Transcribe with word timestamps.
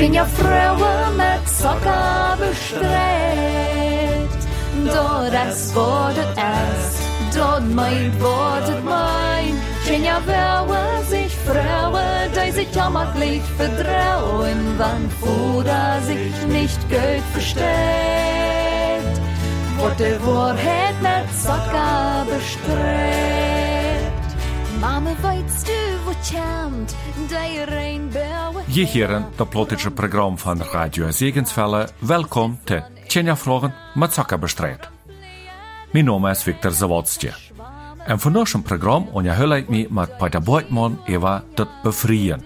Tjenja 0.00 0.24
Frauen 0.24 1.14
mit 1.18 1.46
Socker 1.46 2.38
bestrebt. 2.38 2.90
Dort 4.86 5.34
es 5.46 5.74
wurde 5.74 6.24
es, 6.36 7.36
dort 7.36 7.68
meint 7.74 8.18
wurde 8.18 8.80
mein. 8.82 9.60
Tjenja 9.84 10.22
Frauen 10.26 11.04
sich 11.06 11.36
Frauen, 11.44 12.32
die 12.32 12.50
sich 12.50 12.74
jammerlich 12.74 13.42
vertrauen, 13.58 14.74
wann 14.78 15.10
Fuder 15.20 16.00
sich 16.06 16.46
nicht 16.48 16.80
Geld 16.88 17.22
versteht. 17.34 17.60
Wurde 19.76 20.18
Wahrheit 20.24 20.96
mit 21.02 21.28
Socker 21.44 22.24
bestrebt. 22.24 23.60
Mama, 24.80 25.10
weißt 25.20 25.68
du, 25.68 25.72
wo 26.06 26.12
champt, 26.24 26.94
die 27.28 27.70
Rainbow? 27.70 28.59
Je 28.72 28.86
heren, 28.86 29.26
dat 29.36 29.48
plotische 29.48 29.90
programma 29.90 30.36
van 30.36 30.62
Radio 30.62 31.10
Zegensvelle. 31.10 31.88
Welkom 31.98 32.58
te 32.64 32.82
Tjenja 33.06 33.36
Vragen 33.36 33.74
met 33.94 34.12
Zakka 34.14 34.38
Bestrijd. 34.38 34.88
Mijn 35.92 36.04
naam 36.04 36.26
is 36.26 36.42
Victor 36.42 36.70
Zawodstje. 36.70 37.32
En 38.06 38.20
van 38.20 38.36
ons 38.36 38.54
programma 38.62 39.06
onderhoud 39.12 39.52
ik 39.52 39.68
me 39.68 39.86
met 39.90 40.16
Peter 40.16 40.42
Boitman 40.42 41.00
over 41.08 41.42
dat 41.54 41.68
bevrijen. 41.82 42.44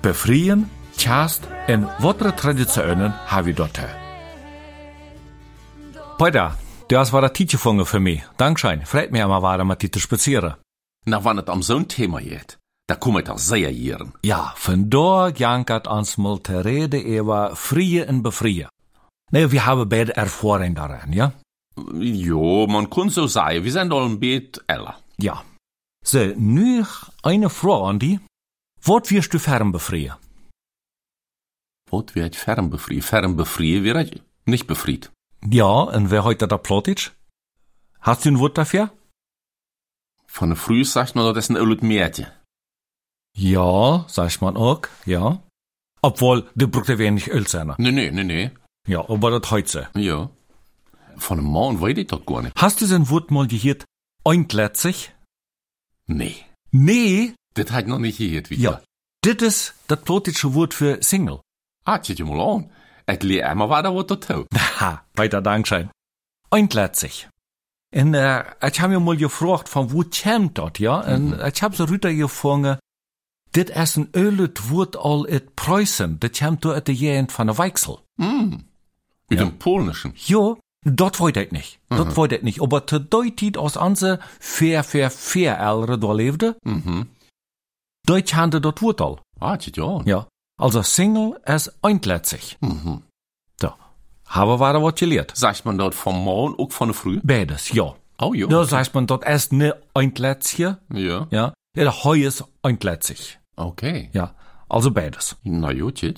Bevrijen, 0.00 0.70
tjast 0.90 1.46
en 1.66 1.88
wat 1.98 2.36
traditionen 2.36 3.14
hebben 3.26 3.54
we 3.54 3.58
dat. 3.58 3.78
Peter, 6.16 6.50
das 6.86 7.10
war 7.10 7.20
der 7.20 7.32
Tietjefunge 7.32 7.84
für 7.84 8.00
mich. 8.00 8.22
Dankeschön. 8.36 8.86
Freut 8.86 9.10
mich 9.10 9.22
weiter 9.22 9.64
mit 9.64 9.80
dir 9.80 9.90
zu 9.92 10.00
spazieren. 10.00 10.56
Na, 11.04 11.20
wann 11.20 11.36
het 11.36 11.48
om 11.48 11.62
zo'n 11.62 11.86
thema 11.86 12.18
geht, 12.18 12.58
da 12.86 12.94
kom 12.94 13.16
ik 13.18 13.28
al 13.28 13.38
zeer 13.38 13.70
jaren. 13.70 14.12
Ja, 14.20 14.52
vandaar 14.54 15.30
jankert 15.36 15.86
ons 15.86 16.16
mal 16.16 16.40
te 16.40 16.60
reden 16.60 17.20
over 17.20 17.56
vrije 17.56 18.04
en 18.04 18.22
bevrijen. 18.22 18.70
Nee, 19.30 19.46
we 19.46 19.60
hebben 19.60 19.88
beide 19.88 20.12
ervaring 20.12 20.74
daarin, 20.74 21.12
ja? 21.12 21.32
Jo, 21.98 22.66
man 22.66 22.88
kon 22.88 23.10
zo 23.10 23.26
zeggen, 23.26 23.62
we 23.62 23.70
zijn 23.70 23.90
al 23.90 24.04
een 24.04 24.18
beetje 24.18 24.62
älter. 24.66 24.96
Ja. 25.16 25.42
So, 26.04 26.32
nu 26.36 26.84
eine 27.20 27.50
Frage 27.50 27.82
an 27.82 27.98
die. 27.98 28.20
Wat 28.82 29.08
wirst 29.08 29.32
du 29.32 29.38
fern 29.38 29.70
befrieren? 29.70 30.18
Wat 31.90 32.12
bevriend? 32.12 33.04
Ferm 33.04 33.36
bevriend 33.36 33.82
werd 33.84 34.22
niet 34.44 34.66
bevriend. 34.66 35.10
Ja, 35.48 35.82
und 35.82 36.10
wer 36.10 36.24
heute 36.24 36.46
da 36.46 36.56
plottet? 36.56 37.14
Hast 38.00 38.24
du 38.24 38.30
ein 38.30 38.38
Wort 38.38 38.56
dafür? 38.56 38.90
Von 40.26 40.48
der 40.48 40.56
Früh 40.56 40.84
sagt 40.84 41.14
man, 41.14 41.34
das 41.34 41.48
ist 41.48 41.56
ein 41.56 41.86
Mädchen. 41.86 42.26
Ja, 43.36 44.06
sagt 44.08 44.40
man 44.40 44.56
auch, 44.56 44.80
ja. 45.04 45.42
Obwohl, 46.00 46.48
der 46.54 46.68
braucht 46.68 46.88
wenig 46.88 47.28
Öl 47.28 47.46
sein. 47.46 47.74
Nee, 47.76 47.92
nee, 47.92 48.10
nee, 48.10 48.24
nee. 48.24 48.50
Ja, 48.88 49.08
aber 49.08 49.38
das 49.38 49.50
heute. 49.50 49.88
Ja. 49.94 50.30
Von 51.18 51.38
einem 51.38 51.52
Mann 51.52 51.80
weiß 51.80 51.98
ich 51.98 52.06
das 52.06 52.24
gar 52.24 52.42
nicht. 52.42 52.54
Hast 52.56 52.80
du 52.80 52.94
ein 52.94 53.10
Wort 53.10 53.30
mal 53.30 53.46
gehört? 53.46 53.84
Eintlätzig? 54.24 55.12
Nee. 56.06 56.36
Nee. 56.70 57.34
Das 57.54 57.70
hat 57.72 57.86
noch 57.88 57.98
nicht 57.98 58.18
gehört, 58.18 58.50
wie 58.50 58.56
Ja. 58.56 58.80
Das 59.22 59.36
ist 59.42 59.74
das 59.88 60.00
plottische 60.02 60.54
Wort 60.54 60.72
für 60.72 61.02
Single. 61.02 61.40
Ah, 61.84 61.98
tja, 61.98 62.24
mal 62.24 62.40
an. 62.40 62.70
Ich 63.10 63.22
lehre 63.22 63.48
einmal 63.48 63.68
weiter, 63.68 63.94
was 63.94 64.06
das 64.06 64.20
tut. 64.20 64.46
Ha, 64.80 65.04
weiter 65.14 65.42
Dankeschön. 65.42 65.90
Eintlätzig. 66.50 67.28
Und 67.94 68.14
äh, 68.14 68.44
ich 68.66 68.80
habe 68.80 68.94
mir 68.94 69.00
mal 69.00 69.16
gefragt, 69.16 69.68
von 69.68 69.92
wo 69.92 70.04
kommt 70.04 70.58
das, 70.58 70.72
ja? 70.78 71.00
Und 71.00 71.40
ich 71.40 71.62
habe 71.62 71.76
so 71.76 71.84
rüber 71.84 72.12
gefangen, 72.12 72.78
das 73.56 73.90
ist 73.90 73.96
ein 73.96 74.08
ölet 74.14 74.70
Wort 74.70 74.96
all 74.96 75.26
et 75.28 75.56
Preußen, 75.56 76.20
das 76.20 76.38
kommt 76.38 76.64
da 76.64 76.70
at 76.72 76.88
der 76.88 76.94
Jent 76.94 77.32
von 77.32 77.46
der 77.46 77.58
Weichsel. 77.58 77.98
Mm. 78.16 78.56
Mit 79.28 79.40
dem 79.40 79.58
Polnischen. 79.58 80.12
Ja, 80.26 80.54
dort 80.84 81.18
wollte 81.20 81.42
ich 81.42 81.50
nicht. 81.52 81.80
Dort 81.88 82.16
wollte 82.16 82.36
ich 82.36 82.42
nicht. 82.42 82.60
Aber 82.62 82.86
te 82.86 83.00
deutet 83.00 83.56
aus 83.58 83.76
anse 83.76 84.20
fair, 84.38 84.84
fair, 84.84 85.10
fair 85.10 85.58
ältere 85.58 85.98
da 85.98 86.12
lebte, 86.12 86.56
Mhm. 86.62 87.08
Deutsch 88.06 88.34
hande 88.34 88.60
dort 88.60 88.82
Wort 88.82 89.00
all. 89.00 89.16
Ah, 89.40 89.58
ja. 89.74 90.00
Ja. 90.04 90.28
Also 90.58 90.82
Single 90.82 91.40
ist 91.44 91.72
eintlätzig. 91.82 92.56
Mhm. 92.60 93.02
Da. 93.58 93.76
Haben 94.26 94.60
wir 94.60 94.72
da 94.72 94.82
was 94.82 94.94
gelehrt. 94.94 95.32
Sagt 95.36 95.64
man 95.64 95.76
dort 95.76 95.94
vom 95.94 96.22
Morgen 96.22 96.54
auch 96.58 96.70
von 96.72 96.88
der 96.88 96.94
Früh? 96.94 97.20
Beides, 97.22 97.72
ja. 97.72 97.94
Oh, 98.20 98.32
ja. 98.32 98.48
Ja, 98.48 98.64
sagt 98.64 98.94
man 98.94 99.06
dort 99.08 99.24
erst 99.24 99.52
ne 99.52 99.74
eintlätzig, 99.92 100.58
Ja. 100.60 101.26
ja. 101.30 101.52
Ja, 101.76 102.04
Heu 102.04 102.24
ist 102.26 102.44
eintlätzig. 102.62 103.38
Okay. 103.56 104.10
Ja. 104.12 104.34
Also 104.68 104.90
beides. 104.90 105.36
Na 105.44 105.70
ja, 105.72 105.90
tja. 105.90 106.12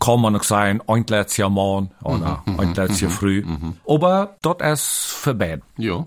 Kann 0.00 0.20
man 0.20 0.34
auch 0.34 0.42
sagen, 0.42 0.80
eintlätzig 0.88 1.46
Morgen 1.48 1.92
oder 2.02 2.42
eintlätzig 2.58 3.08
früh. 3.08 3.44
Aber 3.86 4.36
dort 4.42 4.60
ist 4.60 5.12
für 5.12 5.32
beide. 5.34 5.62
Ja. 5.76 6.06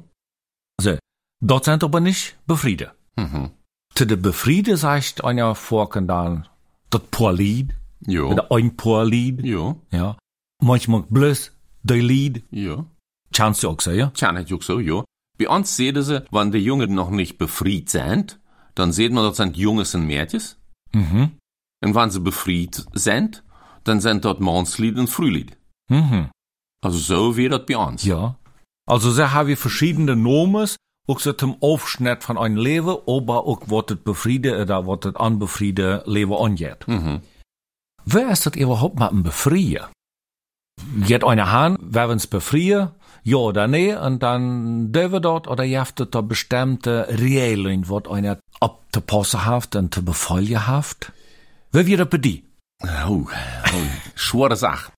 So. 0.81 0.97
Dort 1.41 1.63
sind 1.66 1.81
aber 1.81 2.01
nicht 2.01 2.35
befrieden. 2.45 2.90
Mhm. 3.16 3.51
Zu 3.94 4.06
der 4.06 4.18
Befrieden 4.18 4.75
sagt 4.75 5.24
einer 5.24 5.56
Vorken 5.56 6.07
dann, 6.07 6.45
das 6.90 7.03
paar 7.09 7.31
Lied, 7.31 7.74
Ja. 8.06 8.24
oder 8.24 8.51
ein 8.51 8.75
paar 8.75 9.06
Lied, 9.06 9.45
Ja. 9.45 9.75
ja. 9.91 10.18
Manchmal 10.62 11.03
bloß 11.09 11.53
die 11.84 12.01
Lied, 12.01 12.44
Ja. 12.51 12.84
kannst 13.34 13.63
du 13.63 13.69
auch 13.69 13.79
sagen, 13.79 14.12
Tja, 14.13 14.34
nicht 14.34 14.51
auch 14.51 14.62
so, 14.62 14.79
ja. 14.81 15.06
Bei 15.38 15.47
uns 15.47 15.74
sehen 15.78 16.01
sie, 16.01 16.25
wenn 16.31 16.51
die 16.51 16.57
Jungen 16.59 16.94
noch 16.94 17.09
nicht 17.12 17.38
befried 17.38 17.90
sind, 17.90 18.40
dann 18.75 18.91
sieht 18.91 19.12
man, 19.12 19.24
das 19.24 19.38
sind 19.38 19.58
Junges 19.58 19.96
und 19.96 20.06
Mädchen. 20.06 20.41
Mhm. 20.94 21.31
Und 21.84 21.96
wenn 21.96 22.09
sie 22.09 22.19
befried 22.19 22.86
sind, 22.94 23.44
dann 23.84 24.00
sind 24.00 24.25
dort 24.25 24.40
Mannslied 24.40 24.97
und 24.97 25.09
Frühlied. 25.09 25.58
Mhm. 25.90 26.30
Also 26.84 26.97
so 26.97 27.38
wie 27.38 27.50
das 27.50 27.66
bei 27.66 27.78
uns. 27.78 28.03
Ja. 28.03 28.38
Also 28.88 29.12
sie 29.12 29.31
haben 29.31 29.56
verschiedene 29.56 30.16
Nomen, 30.16 30.69
auch 31.08 31.19
so 31.19 31.34
zum 31.34 31.62
Aufschnitt 31.62 32.24
von 32.24 32.38
einem 32.38 32.58
Leben, 32.58 32.97
aber 33.08 33.46
auch 33.46 33.62
was 33.68 33.86
das 33.88 33.97
befriede 33.97 34.62
oder 34.62 34.88
was 34.88 35.00
das 35.02 35.16
anbefriede 35.16 36.03
Leben 36.06 36.34
angeht. 36.34 36.88
Mhm. 36.88 37.22
Wer 38.06 38.30
ist 38.30 38.46
das 38.46 38.56
überhaupt 38.56 39.00
mal 39.00 39.09
ein 39.09 39.24
Befrieden? 39.24 39.86
Geht 41.07 41.24
einer 41.24 41.52
Hand, 41.52 41.80
wer 41.81 42.09
wen's 42.09 42.28
befrieden, 42.28 42.92
ja 43.25 43.38
oder 43.38 43.68
nee, 43.68 43.94
und 43.94 44.24
dann 44.24 44.91
dürfen 44.91 45.22
dort 45.22 45.47
oder 45.47 45.63
jaftet 45.63 46.16
da 46.16 46.22
bestimmte 46.22 47.08
Regeln, 47.09 47.90
was 47.90 48.08
einer 48.08 48.40
abzupassen 48.59 49.46
haft 49.46 49.75
und 49.75 49.94
zu 49.94 50.06
befolgen 50.06 50.66
haft? 50.68 51.12
Wer 51.72 51.86
wird 51.86 52.00
das 52.00 52.09
bei 52.09 52.18
dir? 52.18 52.41
Oh, 53.08 53.25
oh, 53.28 53.88
schwere 54.16 54.56
Sache. 54.56 54.91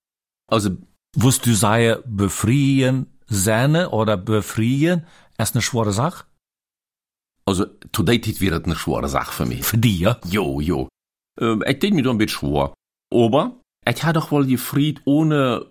Also, 0.50 0.76
Wusst 1.16 1.46
du 1.46 1.54
sagen, 1.54 2.02
befrieden, 2.06 3.06
seine 3.26 3.90
oder 3.90 4.16
befrieden, 4.16 5.06
ist 5.38 5.54
eine 5.54 5.62
schwere 5.62 5.92
Sache? 5.92 6.24
also, 7.48 7.64
to 7.92 8.02
date 8.02 8.40
wird 8.40 8.66
eine 8.66 8.76
schwere 8.76 9.08
Sache 9.08 9.32
für 9.32 9.46
mich. 9.46 9.64
Für 9.64 9.78
dich, 9.78 10.00
ja? 10.00 10.18
Jo, 10.28 10.60
jo. 10.60 10.88
Ähm, 11.40 11.64
ich 11.66 11.78
denk 11.78 11.94
mir 11.94 12.02
da 12.02 12.10
ein 12.10 12.18
bisschen 12.18 12.50
schwer. 12.50 12.74
Aber, 13.12 13.56
ich 13.88 14.04
hatte 14.04 14.20
doch 14.20 14.30
wohl 14.30 14.46
gefried, 14.46 15.00
ohne 15.06 15.66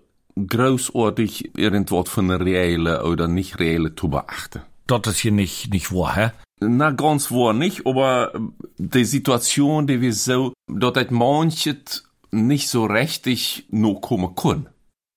großartig 0.45 1.57
irgendwas 1.57 2.09
von 2.09 2.29
reelle 2.31 3.03
oder 3.05 3.27
nicht 3.27 3.59
reelle 3.59 3.95
zu 3.95 4.09
beachten. 4.09 4.61
Das 4.87 5.01
ist 5.07 5.19
hier 5.19 5.31
nicht, 5.31 5.73
nicht 5.73 5.91
wahr, 5.91 6.15
hä? 6.15 6.31
Na, 6.59 6.91
ganz 6.91 7.31
wahr 7.31 7.53
nicht, 7.53 7.85
aber 7.85 8.31
die 8.77 9.05
Situation, 9.05 9.85
die 9.87 10.01
wir 10.01 10.13
so, 10.13 10.53
dort 10.67 10.97
hat 10.97 11.11
manches 11.11 12.03
nicht 12.31 12.69
so 12.69 12.85
richtig 12.85 13.65
noch 13.69 13.95
kommen 14.01 14.35
können. 14.35 14.67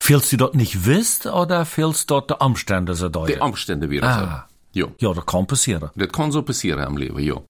Fehlst 0.02 0.32
du 0.32 0.36
dort 0.38 0.54
nicht 0.54 0.86
wisst 0.86 1.26
oder 1.26 1.64
fehlst 1.64 2.10
dort 2.10 2.30
die 2.30 2.34
Umstände 2.44 2.94
so 2.94 3.06
Die 3.08 3.12
deuten? 3.12 3.42
Umstände 3.42 3.90
wieder 3.90 4.06
Ah. 4.08 4.46
so. 4.72 4.80
Jo, 4.80 4.92
Ja, 4.98 5.12
das 5.14 5.26
kann 5.26 5.46
passieren. 5.46 5.90
das 5.96 6.08
kann 6.12 6.30
so 6.32 6.42
passieren 6.42 6.86
im 6.86 6.96
Leben, 6.96 7.18
jo. 7.18 7.44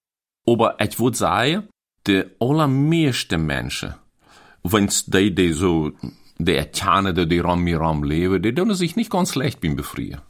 Aber 0.49 0.81
ich 0.81 0.99
würde 0.99 1.17
sagen, 1.17 1.69
die 2.07 2.25
allermeisten 2.41 3.45
Menschen, 3.45 3.95
wenn's 4.63 5.05
die, 5.07 5.35
die 5.35 5.53
so, 5.53 5.93
die 6.45 6.55
erkennen, 6.55 7.15
die, 7.15 7.29
die 7.29 7.39
ram 7.41 7.63
mir 7.63 7.81
ram 7.81 8.03
leben, 8.03 8.43
die 8.43 8.55
tun 8.55 8.75
sich 8.75 8.97
nicht 8.97 9.11
ganz 9.11 9.33
schlecht 9.33 9.61
beim 9.61 9.77
Befrieren. 9.77 10.23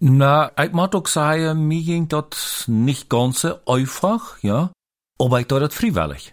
Na, 0.00 0.50
ich 0.62 0.72
muss 0.72 0.92
auch 0.92 1.06
sagen, 1.06 1.66
mir 1.68 1.82
ging 1.82 2.08
das 2.08 2.64
nicht 2.66 3.08
ganz 3.08 3.40
so 3.42 3.54
einfach, 3.66 4.42
ja. 4.42 4.72
Aber 5.18 5.40
ich 5.40 5.46
tue 5.46 5.60
das 5.60 5.74
freiwillig. 5.74 6.32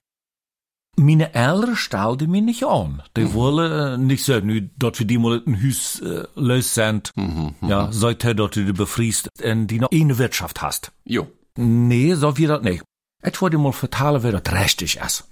Meine 0.98 1.34
Eltern 1.34 1.76
stellten 1.76 2.30
mich 2.32 2.44
nicht 2.44 2.66
an. 2.66 3.02
Die 3.16 3.34
wollen 3.34 3.72
äh, 3.72 3.98
nicht 3.98 4.26
sagen, 4.26 4.72
dass 4.78 5.00
wir 5.00 5.06
die 5.08 5.18
mal 5.18 5.42
ein 5.46 5.64
Haus 5.64 6.00
äh, 6.02 6.26
los 6.36 6.74
sind, 6.74 7.12
Mhm, 7.16 7.56
ja, 7.62 7.90
seitdem, 7.92 8.38
dass 8.38 8.52
du 8.52 8.66
die 8.66 8.74
befriest 8.74 9.30
und 9.44 9.68
die 9.68 9.80
noch 9.80 9.90
eine 9.92 10.18
Wirtschaft 10.18 10.62
hast. 10.62 10.92
Jo. 11.06 11.28
Nee, 11.56 12.14
so 12.16 12.38
wie 12.38 12.48
das 12.48 12.62
nicht. 12.64 12.84
Ich 13.24 13.42
wollte 13.42 13.58
mal 13.58 13.72
vertellen, 13.72 14.24
wie 14.24 14.32
das 14.32 14.54
richtig 14.54 14.98
ist. 14.98 15.30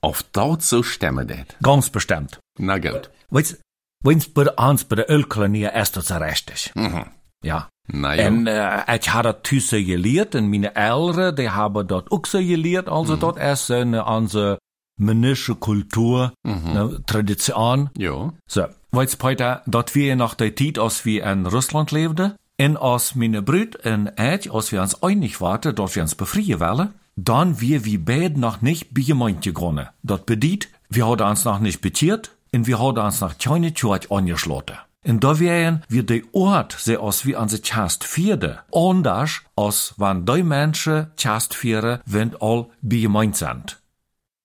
Auf 0.00 0.22
dort 0.32 0.62
so 0.62 0.82
stemmen 0.82 1.26
das. 1.26 1.38
Ganz 1.62 1.90
bestimmt. 1.90 2.38
Na 2.60 2.78
gut. 2.78 3.10
Weißt, 3.30 3.60
wenn's 4.04 4.28
bei 4.28 4.46
ans 4.56 4.84
bei 4.84 4.96
der 4.96 5.10
Ölkolonie 5.10 5.68
ist 5.74 5.96
das 5.96 6.10
richtig. 6.10 6.72
Mhm. 6.74 7.06
Ja. 7.42 7.68
Na 7.88 8.14
ja. 8.14 8.22
En 8.22 8.46
äh, 8.46 8.96
ich 8.96 9.12
habe 9.12 9.42
tussen 9.42 9.84
geleerd 9.84 10.34
en 10.34 10.48
meine 10.48 10.74
Eltern, 10.76 11.34
die 11.34 11.50
haben 11.50 11.86
dort 11.88 12.12
auch 12.12 12.26
so 12.26 12.38
geleerd, 12.38 12.88
also 12.88 13.16
dort 13.16 13.38
ist 13.38 13.70
eine, 13.70 14.06
onze 14.06 14.58
männliche 14.96 15.54
Kultur, 15.54 16.32
ne, 16.44 17.02
Tradition. 17.06 17.90
Ja. 17.96 18.32
So, 18.46 18.66
weißt 18.92 19.18
Peter, 19.18 19.62
dat 19.66 19.94
wir 19.94 20.14
nach 20.14 20.34
der 20.34 20.54
Zeit, 20.54 20.78
als 20.78 21.04
wir 21.04 21.24
in 21.24 21.46
Russland 21.46 21.90
lebten, 21.90 22.34
en 22.58 22.76
als 22.76 23.14
meine 23.14 23.42
Brüd 23.42 23.76
en 23.84 24.10
ich, 24.16 24.52
als 24.52 24.70
wir 24.70 24.82
uns 24.82 25.02
einig 25.02 25.40
waren, 25.40 25.74
dass 25.74 25.96
wir 25.96 26.02
uns 26.02 26.14
befreien 26.14 26.60
wollen, 26.60 26.90
dann 27.16 27.60
wir 27.60 27.84
wie 27.84 27.98
beide 27.98 28.38
noch 28.38 28.60
nicht 28.60 28.94
bei 28.94 29.02
Gemeinde 29.02 29.52
gegangen. 29.52 29.88
Dat 30.02 30.26
bedeutet, 30.26 30.68
wir 30.90 31.06
haben 31.06 31.26
uns 31.28 31.44
noch 31.44 31.58
nicht 31.58 31.80
betiert, 31.80 32.30
und 32.54 32.66
wir 32.66 32.78
haben 32.78 32.98
uns 32.98 33.20
noch 33.20 33.36
keine 33.38 33.72
Tür 33.72 34.00
angeschlossen. 34.10 34.78
Und 35.04 35.24
da 35.24 35.38
wären 35.38 35.82
wir 35.88 36.02
der 36.02 36.22
Ort, 36.32 36.72
se 36.78 37.00
als 37.00 37.24
wir 37.24 37.40
an 37.40 37.48
se 37.48 37.60
Chast 37.62 38.04
vierde, 38.04 38.58
anders 38.72 39.40
als 39.56 39.94
wann 39.96 40.26
die 40.26 40.42
Menschen 40.42 41.06
Chast 41.16 41.54
vieren, 41.54 42.00
wenn 42.04 42.36
all 42.40 42.66
bei 42.82 42.98
Gemeinde 43.00 43.36
sind. 43.38 43.80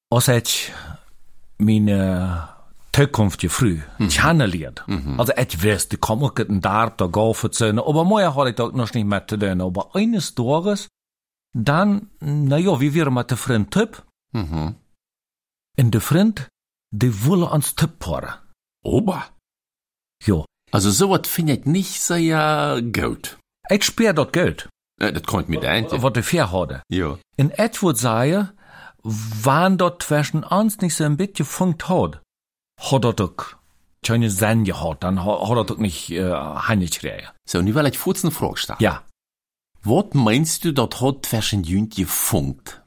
Als 0.09 0.27
ich 0.29 0.71
meine 1.57 2.47
Toekomst 2.91 3.41
je 3.43 3.49
früh 3.49 3.81
kennenlernt. 4.09 4.83
Also 5.17 5.33
ich 5.35 5.61
weiß, 5.63 5.89
die 5.89 5.97
kom 5.97 6.23
ook 6.23 6.39
een 6.39 6.61
daar 6.61 6.95
te 6.95 7.07
golfen 7.11 7.53
zijn, 7.53 7.79
aber 7.79 8.05
moja 8.05 8.29
had 8.31 8.47
ik 8.47 8.59
ook 8.59 8.73
nog 8.73 8.93
niet 8.93 9.05
met 9.05 9.27
te 9.27 9.37
doen. 9.37 9.61
Aber 9.61 9.87
eines 9.93 10.33
Tages, 10.33 10.87
dann, 11.51 12.09
na 12.19 12.55
ja, 12.57 12.77
wie 12.79 12.93
wir 12.93 13.11
mit 13.11 13.29
der 13.29 13.37
Freund 13.37 13.71
Tipp, 13.71 14.03
Mhm. 14.31 14.75
und 15.77 15.91
der 15.93 16.01
Freund, 16.01 16.47
die 17.01 17.25
wollen 17.25 17.43
ans 17.55 17.75
Tipp 17.75 17.99
paaren. 17.99 18.35
Ober. 18.83 19.25
Ja, 20.25 20.45
Also 20.71 20.89
sowas 20.91 21.27
finde 21.27 21.53
ich 21.53 21.65
nicht 21.65 22.01
sehr 22.01 22.81
gut. 22.99 23.37
ich 23.69 23.83
speer 23.83 24.13
dat 24.13 24.31
Geld, 24.33 24.69
Äh, 25.01 25.11
das 25.13 25.23
kommt 25.23 25.49
mir 25.49 25.61
ein. 25.69 25.85
was 25.89 26.13
der 26.13 26.23
fair 26.23 26.51
hatte. 26.51 26.81
Ja. 26.89 27.17
In 27.37 27.51
ich 27.51 27.81
würde 27.83 27.99
sagen, 27.99 28.49
wann 29.03 29.77
dort 29.77 30.03
zwischen 30.03 30.43
uns 30.43 30.79
nicht 30.81 30.95
so 30.95 31.03
ein 31.03 31.17
bisschen 31.17 31.45
funkt 31.45 31.89
hat, 31.89 32.21
hat 32.79 33.05
er 33.05 33.13
doch 33.13 33.35
keine 34.03 34.29
Sinn 34.29 34.63
gehabt, 34.63 35.03
dann 35.03 35.23
hat 35.25 35.49
er 35.57 35.65
doch 35.65 35.77
nicht 35.77 36.11
äh, 36.11 36.33
hingekriegt. 36.67 37.33
So, 37.49 37.61
nu 37.61 37.73
will 37.75 37.87
ich 37.87 37.99
kurz 37.99 38.23
eine 38.23 38.31
Frage 38.31 38.57
stellen. 38.57 38.79
Ja. 38.79 39.03
Was 39.83 40.05
meinst 40.13 40.63
du, 40.63 40.71
dat 40.73 41.01
hat 41.01 41.25
zwischen 41.25 41.63
Jünt 41.63 41.95
gefunkt? 41.95 42.81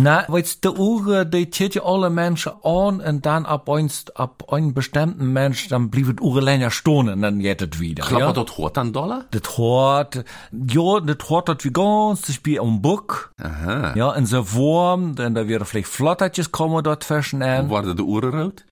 Na, 0.00 0.24
weißt 0.28 0.64
du, 0.64 0.74
Uhr, 0.74 1.24
die 1.24 1.50
tät 1.50 1.74
ja 1.74 1.82
alle 1.82 2.08
Menschen 2.08 2.52
an 2.62 3.00
und 3.00 3.26
dann 3.26 3.46
ab 3.46 3.68
einst, 3.68 4.16
ab 4.16 4.44
einen 4.52 4.72
bestimmten 4.72 5.32
Mensch, 5.32 5.68
dann 5.68 5.90
blieb 5.90 6.08
es 6.08 6.20
Uhr 6.20 6.40
länger 6.40 6.70
stehen 6.70 7.08
und 7.08 7.22
dann 7.22 7.40
jettet 7.40 7.80
wieder. 7.80 8.04
Klappt 8.04 8.20
ja? 8.20 8.32
dat 8.32 8.58
hat 8.58 8.78
an 8.78 8.92
Dollar? 8.92 9.24
Das 9.32 9.58
hat, 9.58 10.24
ja, 10.52 11.00
das 11.00 11.30
hat 11.30 11.48
das 11.48 11.64
wie 11.64 11.72
ganz, 11.72 12.22
das 12.22 12.34
Spiel 12.34 12.60
am 12.60 12.80
Buck. 12.80 13.32
Aha. 13.42 13.94
Ja, 13.96 14.12
in 14.12 14.26
so 14.26 14.52
warm, 14.54 15.16
dann 15.16 15.34
da 15.34 15.48
wäre 15.48 15.64
vielleicht 15.64 15.88
Flottertjes 15.88 16.52
kommen 16.52 16.82
dort 16.84 17.02
zwischen 17.02 17.42
an. 17.42 17.68
War 17.70 17.82
de 17.82 18.00
Uhren 18.00 18.34
rot? 18.38 18.64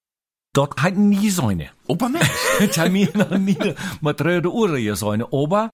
Dort 0.53 0.81
hat 0.83 0.97
nie 0.97 1.29
seine. 1.31 1.69
Opa 1.87 2.09
Mensch. 2.09 2.31
Ich 2.61 2.79
hab 2.79 2.91
mir 2.91 3.11
noch 3.15 3.37
nie 3.37 3.75
mit 4.01 4.25
röde 4.25 4.51
Uhren 4.51 4.77
hier 4.77 4.97
seine. 4.97 5.27
Aber 5.33 5.71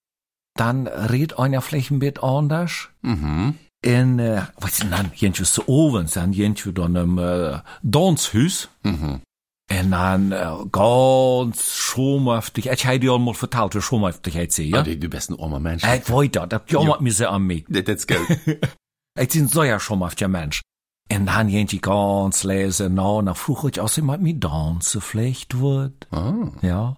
dann 0.55 0.87
redet 0.87 1.39
einer 1.39 1.61
vielleicht 1.61 1.91
ein 1.91 1.99
bisschen 1.99 2.23
anders. 2.23 2.89
Mhm. 3.01 3.55
En, 3.83 4.17
uh, 4.17 4.45
wat 4.59 4.69
is 4.69 4.77
dan, 4.89 5.11
jentje 5.13 5.45
zo 5.45 5.63
ovens 5.65 6.15
en 6.15 6.31
jentje 6.31 6.71
dan 6.71 6.95
een 6.95 7.17
uh, 7.17 7.59
danshuis. 7.81 8.69
Mhm. 8.81 9.15
En 9.65 9.89
dan 9.89 10.31
uh, 10.33 10.61
ganz 10.71 11.61
schomhaftig. 11.87 12.65
Ich 12.65 12.85
habe 12.85 12.99
dir 12.99 13.13
einmal 13.13 13.33
vertelt, 13.33 13.73
wie 13.73 13.81
schomhaftigheid 13.81 14.53
sie, 14.53 14.69
Ja? 14.69 14.83
ja? 14.83 14.93
Oh, 14.93 14.99
du 14.99 15.09
bist 15.09 15.29
ein 15.29 15.39
armer 15.39 15.59
Mensch. 15.59 15.83
Ich 15.83 16.09
weiß 16.09 16.31
das, 16.31 16.49
das 16.49 16.61
jammert 16.67 17.01
mir 17.01 17.29
an 17.29 17.41
mich. 17.43 17.65
Das 17.69 17.83
ist 17.95 18.07
gut. 18.07 18.27
Ich 19.19 19.29
bin 19.29 19.47
so 19.47 19.63
ja 19.63 19.79
schomhaftiger 19.79 20.27
Mensch. 20.27 20.61
En 21.09 21.25
dan 21.25 21.49
jentje 21.49 21.79
ganz 21.79 22.43
leise, 22.43 22.89
na, 22.89 23.21
na 23.21 23.33
vroeg 23.35 23.65
ich, 23.69 23.79
als 23.81 23.97
iemand 23.97 24.23
mit 24.23 24.41
dansen 24.43 25.01
vielleicht 25.01 25.59
wird. 25.59 26.07
ah. 26.11 26.33
Ja. 26.61 26.95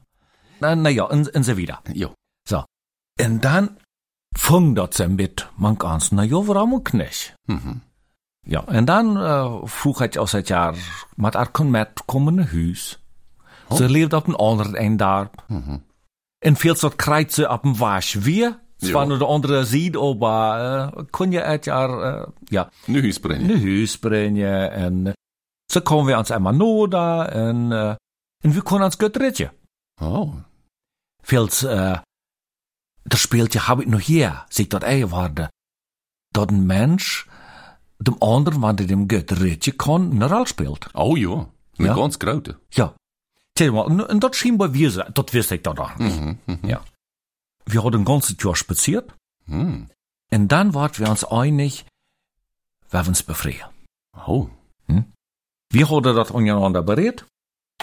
Na, 0.59 0.75
na 0.75 0.89
ja, 0.89 1.09
en, 1.09 1.27
en 1.33 1.43
so 1.43 1.57
wieder. 1.57 1.81
Ja. 1.93 2.09
So. 2.47 2.63
En 3.19 3.39
dan 3.41 3.77
fing 4.37 4.75
dat 4.75 4.95
ze 4.95 5.07
mit, 5.07 5.47
man 5.55 5.75
ganz, 5.77 6.09
na 6.09 6.27
waarom 6.27 6.73
ook 6.73 6.91
niet? 6.91 7.33
Mhm. 7.45 7.73
Ja, 8.39 8.63
en 8.67 8.85
dan 8.85 9.17
uh, 9.17 9.55
vroeg 9.63 10.01
ik 10.01 10.15
als 10.15 10.31
het 10.31 10.47
jaar 10.47 11.05
met 11.15 11.33
haar 11.33 11.51
kon 11.51 11.69
met 11.69 11.89
komen 12.05 12.35
naar 12.35 12.51
huis. 12.51 12.99
Ze 13.75 13.89
leefde 13.89 14.15
op 14.15 14.27
een 14.27 14.35
ander 14.35 14.73
eind 14.75 14.99
daar. 14.99 15.29
En 16.37 16.55
veel 16.55 16.75
soort 16.75 16.95
krijgt 16.95 17.33
ze 17.33 17.49
op 17.49 17.63
een 17.63 17.77
wasch 17.77 18.13
weer. 18.13 18.63
Zwar 18.77 19.07
nur 19.07 19.17
der 19.17 19.27
andere 19.27 19.65
sieht, 19.65 19.97
aber 19.97 20.59
uh, 20.59 21.03
kon 21.09 21.31
je 21.31 21.39
het 21.39 21.65
jaar, 21.65 21.89
uh, 21.89 22.27
ja, 22.43 22.69
Nu 22.85 23.01
huis 23.01 23.19
brengen. 23.19 23.47
naar 23.47 23.59
huis 23.61 23.97
brengen. 23.99 24.71
En 24.71 25.05
uh, 25.05 25.13
zo 25.71 25.79
komen 25.81 26.05
we 26.05 26.17
ons 26.17 26.29
eenmaal 26.29 26.53
noda. 26.53 27.29
En, 27.29 27.71
uh, 27.71 27.89
en 28.43 28.51
we 28.51 28.63
kunnen 28.63 28.85
ons 28.85 28.95
goed 28.95 29.15
redden. 29.15 29.51
Oh. 30.01 30.33
Vels, 31.21 31.63
uh, 31.63 31.97
das 33.07 33.19
Spieltje 33.21 33.67
habe 33.67 33.83
ich 33.83 33.89
noch 33.89 33.99
hier, 34.01 34.45
sich 34.49 34.67
dort 34.69 34.83
eingewartet. 34.83 35.49
Dat 36.33 36.49
een 36.51 36.65
mens 36.65 37.25
dem 37.97 38.15
anderen, 38.21 38.61
wann 38.61 38.77
er 38.77 38.87
dem 38.87 39.07
gut 39.07 39.31
redden 39.31 39.77
kann, 39.77 40.11
eine 40.11 40.29
Rolle 40.29 40.47
spielt. 40.47 40.89
Oh 40.93 41.15
ja. 41.17 41.47
Eine 41.77 41.87
Ja? 41.87 41.93
ganz 41.95 42.17
grote. 42.19 42.59
Ja. 42.71 42.93
En, 43.59 44.07
en 44.09 44.19
dat 44.19 44.35
schijnbaar 44.35 44.71
wir 44.71 45.11
wist 45.31 45.51
ik 45.51 45.63
dat 45.63 45.79
ook 45.79 45.97
niet. 45.97 46.19
Mhm. 46.19 46.35
Mhm. 46.45 46.67
Ja. 46.67 46.81
Wir 47.63 47.81
haben 47.83 47.93
ein 47.99 48.05
ganzes 48.05 48.35
Jahr 48.43 48.55
spaziert, 48.55 49.13
Mhm. 49.45 49.87
und 50.31 50.47
dann 50.51 50.73
waren 50.73 50.97
wir 50.97 51.09
uns 51.09 51.23
einig, 51.23 51.85
wir 52.89 53.07
uns 53.07 53.23
befreien. 53.23 53.69
Oh. 54.27 54.49
Wir 55.73 55.89
haben 55.89 56.03
das 56.03 56.31
untereinander 56.31 56.83
berät, 56.83 57.25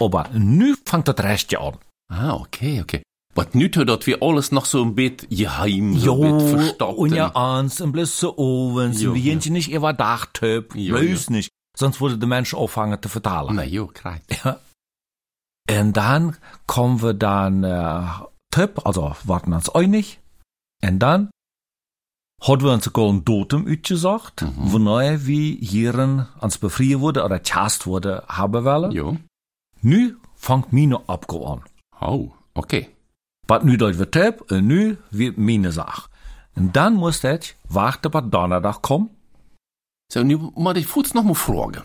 aber 0.01 0.29
nu 0.33 0.75
fängt 0.85 1.09
das 1.09 1.19
Rechte 1.19 1.59
an. 1.59 1.79
Ah, 2.09 2.35
okay, 2.35 2.81
okay. 2.81 3.02
Aber 3.35 3.47
nu 3.55 3.69
tut 3.69 3.89
dat 3.89 4.07
wir 4.07 4.23
alles 4.23 4.53
noch 4.53 4.67
so 4.67 4.83
ein 4.83 4.95
bisschen 4.95 5.29
geheim, 5.31 5.97
so 5.99 6.23
ein 6.23 6.37
bisschen 6.39 6.59
verstoppt. 6.59 6.99
und 6.99 7.15
ja 7.15 7.35
ans, 7.35 7.81
und 7.81 7.93
bloß 7.93 8.21
so 8.21 8.37
ovens, 8.37 9.01
Jo, 9.01 9.11
und 9.11 9.17
wir 9.25 9.35
ja. 9.35 9.51
nicht 9.51 9.71
überdacht 9.73 10.41
hab, 10.43 10.75
Jo, 10.75 10.99
bloß 10.99 11.31
nicht. 11.31 11.49
Sonst 11.77 12.01
würde 12.03 12.19
der 12.19 12.29
Mensch 12.29 12.53
auffangen 12.53 13.01
zu 13.01 13.09
vertalen. 13.09 13.57
Na 13.57 13.65
jo, 13.65 13.87
krijgt. 13.87 14.45
Und 15.71 15.97
dann 15.97 16.37
kommen 16.67 17.01
wir 17.03 17.15
dann, 17.15 17.65
äh, 17.65 18.03
Tipp, 18.51 18.85
also 18.85 19.17
warten 19.25 19.53
uns 19.55 19.71
einig. 19.71 20.21
Und 20.85 20.99
dann 20.99 21.31
hat 22.43 22.63
wir 22.63 22.73
uns 22.73 22.85
sogar 22.85 23.09
ein 23.09 23.25
Datum 23.25 23.67
ausgesagt, 23.67 24.43
Mhm. 24.43 24.73
wonach 24.73 25.21
wir 25.21 25.57
hier 25.57 25.95
ans 25.95 26.59
befreien 26.59 27.01
wurde 27.01 27.25
oder 27.25 27.39
chast 27.43 27.87
wurde 27.87 28.25
haben 28.29 28.65
wollen. 28.65 28.91
Jo. 28.93 29.17
Nu 29.81 30.17
fängt 30.35 30.73
meine 30.73 31.01
Abgabe 31.09 31.47
an. 31.49 31.63
Oh, 32.01 32.33
okay. 32.55 32.89
Was 33.49 33.63
nu 33.65 33.77
dat 33.77 33.99
wir 33.99 34.11
Tipp, 34.11 34.51
und 34.51 34.67
nu 34.67 34.97
wird 35.11 35.39
meine 35.39 35.73
Sache. 35.73 36.09
Und 36.55 36.77
dann 36.77 36.95
muss 36.95 37.25
ich 37.25 37.57
warten, 37.69 38.11
bis 38.11 38.31
Donnerstag 38.31 38.83
kommt. 38.83 39.11
So, 40.13 40.23
nu 40.23 40.51
moet 40.55 40.77
ik 40.77 40.89
voets 40.89 41.13
nog 41.13 41.25
maar 41.25 41.37
vragen. 41.37 41.85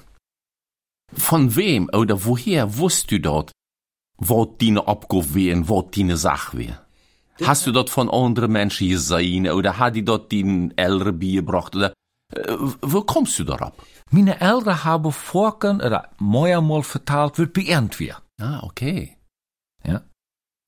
Von 1.13 1.55
wem 1.55 1.89
oder 1.93 2.25
woher 2.25 2.77
wusst 2.77 3.09
du 3.11 3.19
dort, 3.19 3.51
wat 4.17 4.61
deine 4.61 4.85
Abgabe 4.87 5.33
wäre 5.33 5.57
und 5.57 5.69
wat 5.69 5.95
deine 5.95 6.17
Sache 6.17 6.57
wäre? 6.57 6.79
Hast 7.41 7.65
du 7.65 7.71
dort 7.71 7.89
von 7.89 8.09
anderen 8.09 8.51
Menschen 8.51 8.89
gesehen 8.89 9.47
oder 9.47 9.77
hat 9.77 9.95
die 9.95 10.03
dort 10.03 10.31
den 10.31 10.77
Eltern 10.77 11.19
beigebracht 11.19 11.75
oder 11.75 11.93
äh, 12.35 12.57
wo 12.81 13.01
kommst 13.01 13.39
du 13.39 13.43
darauf? 13.43 13.73
Meine 14.09 14.41
Eltern 14.41 14.83
haben 14.83 15.11
vorken, 15.11 15.81
oder 15.81 16.09
mal 16.19 16.83
vertaald, 16.83 17.37
wird 17.37 17.53
beernt 17.53 17.99
wir. 17.99 18.17
Ah, 18.41 18.61
okay. 18.63 19.16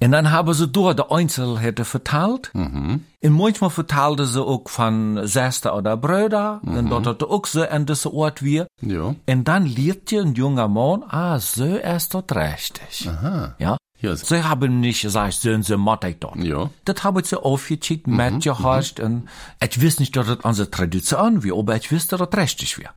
Und 0.01 0.12
dann 0.12 0.32
haben 0.32 0.53
sie 0.53 0.68
door 0.68 0.94
de 0.94 1.06
Einzelheiten 1.10 1.84
vertaald. 1.84 2.51
Mhm. 2.53 3.03
Und 3.22 3.32
manchmal 3.32 3.70
vertaalden 3.70 4.25
sie 4.25 4.41
auch 4.41 4.70
von 4.70 5.22
Schwester 5.25 5.75
oder 5.75 5.98
Brüder. 5.98 6.62
Und 6.63 6.89
dort 6.89 7.06
hat 7.06 7.22
er 7.22 7.29
auch 7.29 7.46
so 7.46 7.63
an 7.63 7.86
diese 7.86 8.13
Ort 8.13 8.41
wir. 8.41 8.68
Ja. 8.82 9.15
Und 9.27 9.44
dann 9.44 9.65
lernt 9.65 10.12
ihr 10.12 10.22
ein 10.22 10.36
junger 10.36 10.70
Mann, 10.70 11.03
ah, 11.10 11.38
so 11.39 11.65
ist 11.65 12.13
das 12.13 12.24
richtig. 12.34 13.10
Aha. 13.10 13.56
Ja. 13.60 13.77
So. 14.01 14.15
Sie 14.15 14.44
haben 14.44 14.79
nicht 14.79 15.01
gesagt, 15.01 15.34
so, 15.34 15.62
so 15.62 15.77
macht 15.77 16.06
ich 16.06 16.20
das. 16.20 16.32
Ja. 16.36 16.70
Das 16.86 17.03
habe 17.03 17.20
ich 17.20 17.27
so 17.27 17.44
aufgecheckt, 17.44 18.08
mitgehascht, 18.08 19.01
und 19.01 19.27
ich 19.62 19.84
weiß 19.84 20.00
nicht, 20.00 20.15
dass 20.15 20.27
das 20.27 20.38
unsere 20.44 20.72
Tradition 20.72 21.44
wie, 21.44 21.51
aber 21.51 21.75
ich 21.75 21.91
wusste, 21.91 22.15
dass 22.15 22.29
das 22.29 22.39
richtig 22.39 22.77
wäre. 22.77 22.94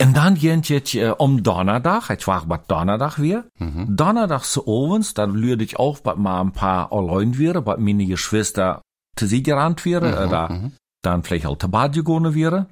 Und 0.00 0.14
dann 0.14 0.34
geht 0.34 0.68
jetzt 0.68 0.94
äh, 0.94 1.10
um 1.10 1.42
Donnerstag, 1.42 2.10
ich 2.10 2.26
war 2.26 2.44
bei 2.46 2.58
Donnerstag 2.58 3.18
wir, 3.18 3.48
Donnerstag 3.58 4.44
so 4.44 4.62
abends, 4.66 5.14
dann 5.14 5.34
lüde 5.34 5.64
ich 5.64 5.78
auch, 5.78 6.00
bei 6.00 6.14
mal 6.14 6.40
ein 6.42 6.52
paar 6.52 6.92
allein 6.92 7.38
wäre, 7.38 7.62
bei 7.62 7.76
meine 7.78 8.06
Geschwister 8.06 8.82
zu 9.16 9.26
sie 9.26 9.42
gerannt 9.42 9.84
wäre, 9.86 10.26
oder 10.26 10.70
dann 11.02 11.22
vielleicht 11.22 11.46
auch 11.46 11.56
Bad 11.56 11.94
gegangen 11.94 12.34
wäre. 12.34 12.66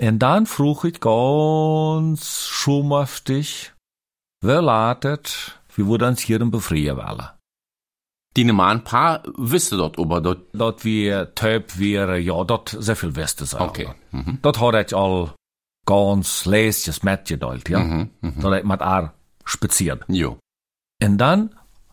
Und 0.00 0.18
dann 0.20 0.46
frug 0.46 0.84
ich 0.84 1.00
ganz 1.00 2.48
schumhaftig, 2.48 3.74
wer 4.40 4.62
latet, 4.62 5.60
wie 5.76 5.84
wir 5.86 6.06
uns 6.06 6.20
hier 6.20 6.38
befreien 6.38 6.96
wollen. 6.96 7.28
Die 8.36 8.44
Mann 8.44 8.82
paar 8.82 9.22
wisten 9.36 9.76
dort, 9.76 9.98
aber 9.98 10.22
dort. 10.22 10.46
dat 10.54 10.84
wir 10.84 11.34
Typ 11.34 11.78
wäre, 11.78 12.18
ja, 12.18 12.42
dat 12.44 12.74
sehr 12.78 12.96
viel 12.96 13.14
Weste 13.14 13.44
sein. 13.44 13.60
Okay. 13.60 13.88
Mhm. 14.10 14.38
Dat 14.40 14.58
hat 14.58 14.74
ich 14.74 14.96
all 14.96 15.34
ganz 15.84 16.44
leesjes 16.44 17.02
metgeduld, 17.02 17.68
ja. 17.68 17.78
Mhm, 17.78 18.08
mhm. 18.20 18.40
Dat 18.40 18.54
ik 18.54 18.64
met 18.64 18.80
haar 18.80 19.12
spaziert. 19.44 20.04
Jo. 20.06 20.38
Und 21.02 21.18
dann 21.18 21.50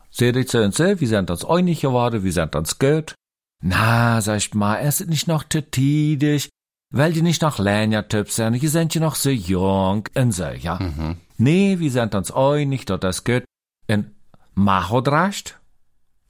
seht 0.10 0.50
so 0.50 0.60
und 0.62 0.76
so, 0.76 1.00
wir 1.00 1.08
sind 1.08 1.30
uns 1.30 1.46
einig 1.46 1.82
geworden, 1.82 2.24
wir 2.24 2.32
sind 2.32 2.56
uns 2.56 2.78
gut. 2.78 3.14
Na, 3.62 4.22
sag 4.22 4.38
ich 4.38 4.54
mal, 4.54 4.80
es 4.80 5.02
ist 5.02 5.10
nicht 5.10 5.28
noch 5.28 5.44
zu 5.50 5.62
tidig, 5.62 6.50
weil 6.94 7.14
die 7.14 7.22
nicht 7.22 7.42
noch 7.42 7.60
Längertyp 7.60 8.30
sind, 8.30 8.62
die 8.62 8.68
sind 8.68 8.94
ja 8.96 9.02
noch 9.02 9.16
so 9.16 9.30
jung 9.30 10.08
und 10.16 10.32
so, 10.32 10.46
ja. 10.46 10.80
Mhm. 10.80 11.18
Nee, 11.38 11.80
wir 11.80 11.92
sind 11.92 12.16
uns 12.16 12.32
einig, 12.32 12.86
dass 12.86 13.00
das 13.00 13.24
gut. 13.24 13.44
Und 13.88 14.12
Ma 14.54 14.90
hat 14.90 15.08
recht, 15.08 15.60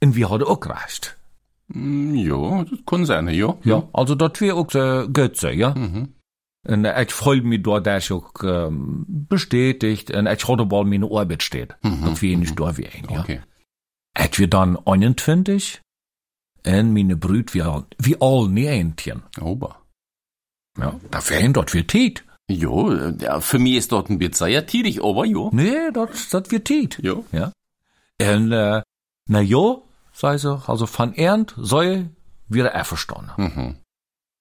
und 0.02 0.14
wir 0.16 0.30
hat 0.30 0.42
auch 0.42 0.66
recht. 0.66 1.16
Mm, 1.68 2.14
Jo, 2.14 2.64
das 2.68 2.78
kann 2.86 3.06
sein, 3.06 3.28
jo. 3.28 3.58
Ja, 3.64 3.88
also 3.92 4.14
dat 4.14 4.40
wir 4.40 4.56
auch 4.56 4.70
so 4.70 5.08
gut 5.12 5.36
so, 5.36 5.48
ja. 5.48 5.74
Mhm. 5.74 6.14
Und 6.68 6.84
ich 6.84 7.12
freue 7.12 7.42
mich 7.42 7.62
dort, 7.62 7.86
dass 7.86 8.04
ich 8.04 8.12
auch 8.12 8.32
ähm, 8.42 9.06
bestätigt, 9.08 10.10
und 10.10 10.26
ich 10.26 10.46
hatte 10.46 10.66
bald 10.66 10.86
meine 10.86 11.06
Arbeit 11.10 11.42
steht. 11.42 11.74
Dat 11.82 12.20
wir 12.20 12.36
nicht 12.36 12.58
da 12.58 12.76
wie 12.76 12.86
ein, 12.86 13.06
ja. 13.10 13.20
Okay. 13.20 13.40
Et 14.14 14.38
wir 14.38 14.48
dann 14.48 14.76
21 14.86 15.80
en 16.62 16.92
meine 16.92 17.16
Brüd 17.16 17.54
wir 17.54 17.86
wie 17.98 18.16
all 18.20 18.48
nie 18.48 18.66
eentchen. 18.66 19.22
Ober. 19.40 19.76
Ja, 20.78 21.00
da 21.10 21.28
wären 21.28 21.52
dort 21.52 21.72
wir 21.72 21.86
Tiet. 21.86 22.24
Jo, 22.48 22.92
ja, 22.92 23.40
für 23.40 23.58
mich 23.58 23.76
ist 23.76 23.92
dort 23.92 24.10
ein 24.10 24.18
bisschen 24.18 24.46
sehr 24.46 24.66
tidig, 24.66 25.02
aber 25.02 25.24
jo. 25.24 25.50
Nee, 25.52 25.90
dort 25.92 26.34
dat 26.34 26.50
wir 26.50 26.62
Tiet. 26.62 26.98
Jo. 27.02 27.24
Ja. 27.32 27.52
En 28.18 28.52
äh, 28.52 28.82
na 29.26 29.40
jo, 29.40 29.88
sei 30.12 30.36
sie, 30.36 30.60
also 30.66 30.86
von 30.86 31.14
Ernt 31.14 31.54
soll 31.56 32.10
wieder 32.48 32.74
einverstanden. 32.74 33.30
Mhm. 33.36 33.76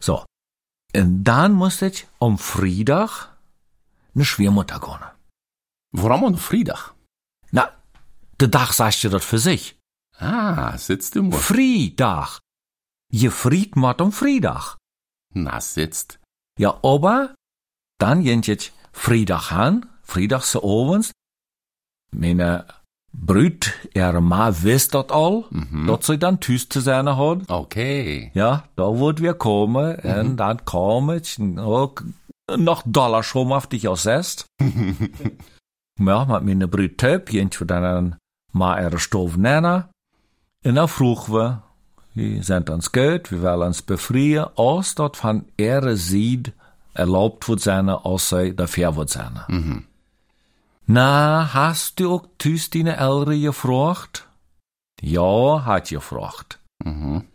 So. 0.01 0.25
Und 0.95 1.23
dann 1.23 1.53
musste 1.53 1.87
ich 1.87 2.07
am 2.19 2.37
Freitag 2.37 3.29
ne 4.13 4.25
Schwiemutter 4.25 4.79
gehen. 4.79 5.05
Warum 5.91 6.25
an 6.25 6.37
Freitag? 6.37 6.93
Na, 7.51 7.71
der 8.39 8.51
Tag 8.51 8.73
sagst 8.73 9.03
du 9.03 9.09
das 9.09 9.23
für 9.23 9.39
sich. 9.39 9.77
Ah, 10.17 10.77
sitzt 10.77 11.15
du 11.15 11.23
mal. 11.23 11.37
Freitag. 11.37 12.39
Je 13.11 13.29
fried 13.29 13.75
mat 13.75 14.01
am 14.01 14.11
Freitag. 14.11 14.77
Na, 15.33 15.61
sitzt. 15.61 16.19
Ja, 16.57 16.79
aber 16.83 17.35
dann 17.99 18.21
jent 18.21 18.47
jetzt 18.47 18.73
Freitag 18.91 19.51
an, 19.51 19.89
Freitags 20.03 20.55
ovens. 20.55 21.11
Meine 22.11 22.65
Brüd, 23.11 23.73
ihre 23.93 24.21
Ma 24.21 24.51
wisst 24.61 24.93
dat 24.93 25.11
al, 25.11 25.45
dat 25.87 26.03
sie 26.03 26.17
dann 26.17 26.39
thuis 26.39 26.69
zu 26.69 26.79
sein 26.79 27.17
hat. 27.17 27.49
Okay. 27.49 28.31
Ja, 28.33 28.65
da 28.75 28.99
wird 28.99 29.21
wir 29.21 29.33
kommen, 29.33 29.95
und 29.95 30.37
dann 30.37 30.65
komm 30.65 31.11
ich, 31.11 31.39
auch 31.57 31.95
noch 32.55 32.83
Dollar 32.85 33.23
schon 33.23 33.51
auf 33.51 33.67
dich 33.67 33.87
aussetzt. 33.87 34.45
ja, 35.99 36.25
mit 36.25 36.43
meine 36.43 36.67
Brüd 36.67 36.97
töp, 36.97 37.31
jent 37.31 37.55
für 37.55 37.65
dann 37.65 38.15
Ma 38.51 38.79
ihre 38.79 38.99
Stoff 38.99 39.37
nennen. 39.37 39.85
Und 40.63 40.75
dann 40.75 40.87
frugen 40.87 41.33
wir, 41.33 41.63
wir 42.13 42.43
sind 42.43 42.69
uns 42.69 42.91
gut, 42.91 43.31
wir 43.31 43.41
wollen 43.41 43.67
uns 43.67 43.81
befreien, 43.81 44.45
als 44.55 44.95
dat 44.95 45.17
von 45.17 45.45
ihrer 45.57 45.95
Seite 45.95 46.53
erlaubt 46.93 47.47
wird 47.47 47.61
sein, 47.61 47.89
als 47.89 48.29
sie 48.29 48.55
dafür 48.55 48.95
wird 48.95 49.09
sein. 49.09 49.85
Na, 50.91 51.53
hast 51.53 51.99
du 51.99 52.15
auch 52.15 52.25
tüs 52.39 52.71
deine 52.71 52.97
Eltern 52.97 53.39
gefragt? 53.39 54.27
Ja, 54.99 55.63
hat 55.63 55.89
gefragt. 55.89 56.59
Mhm. 56.83 57.25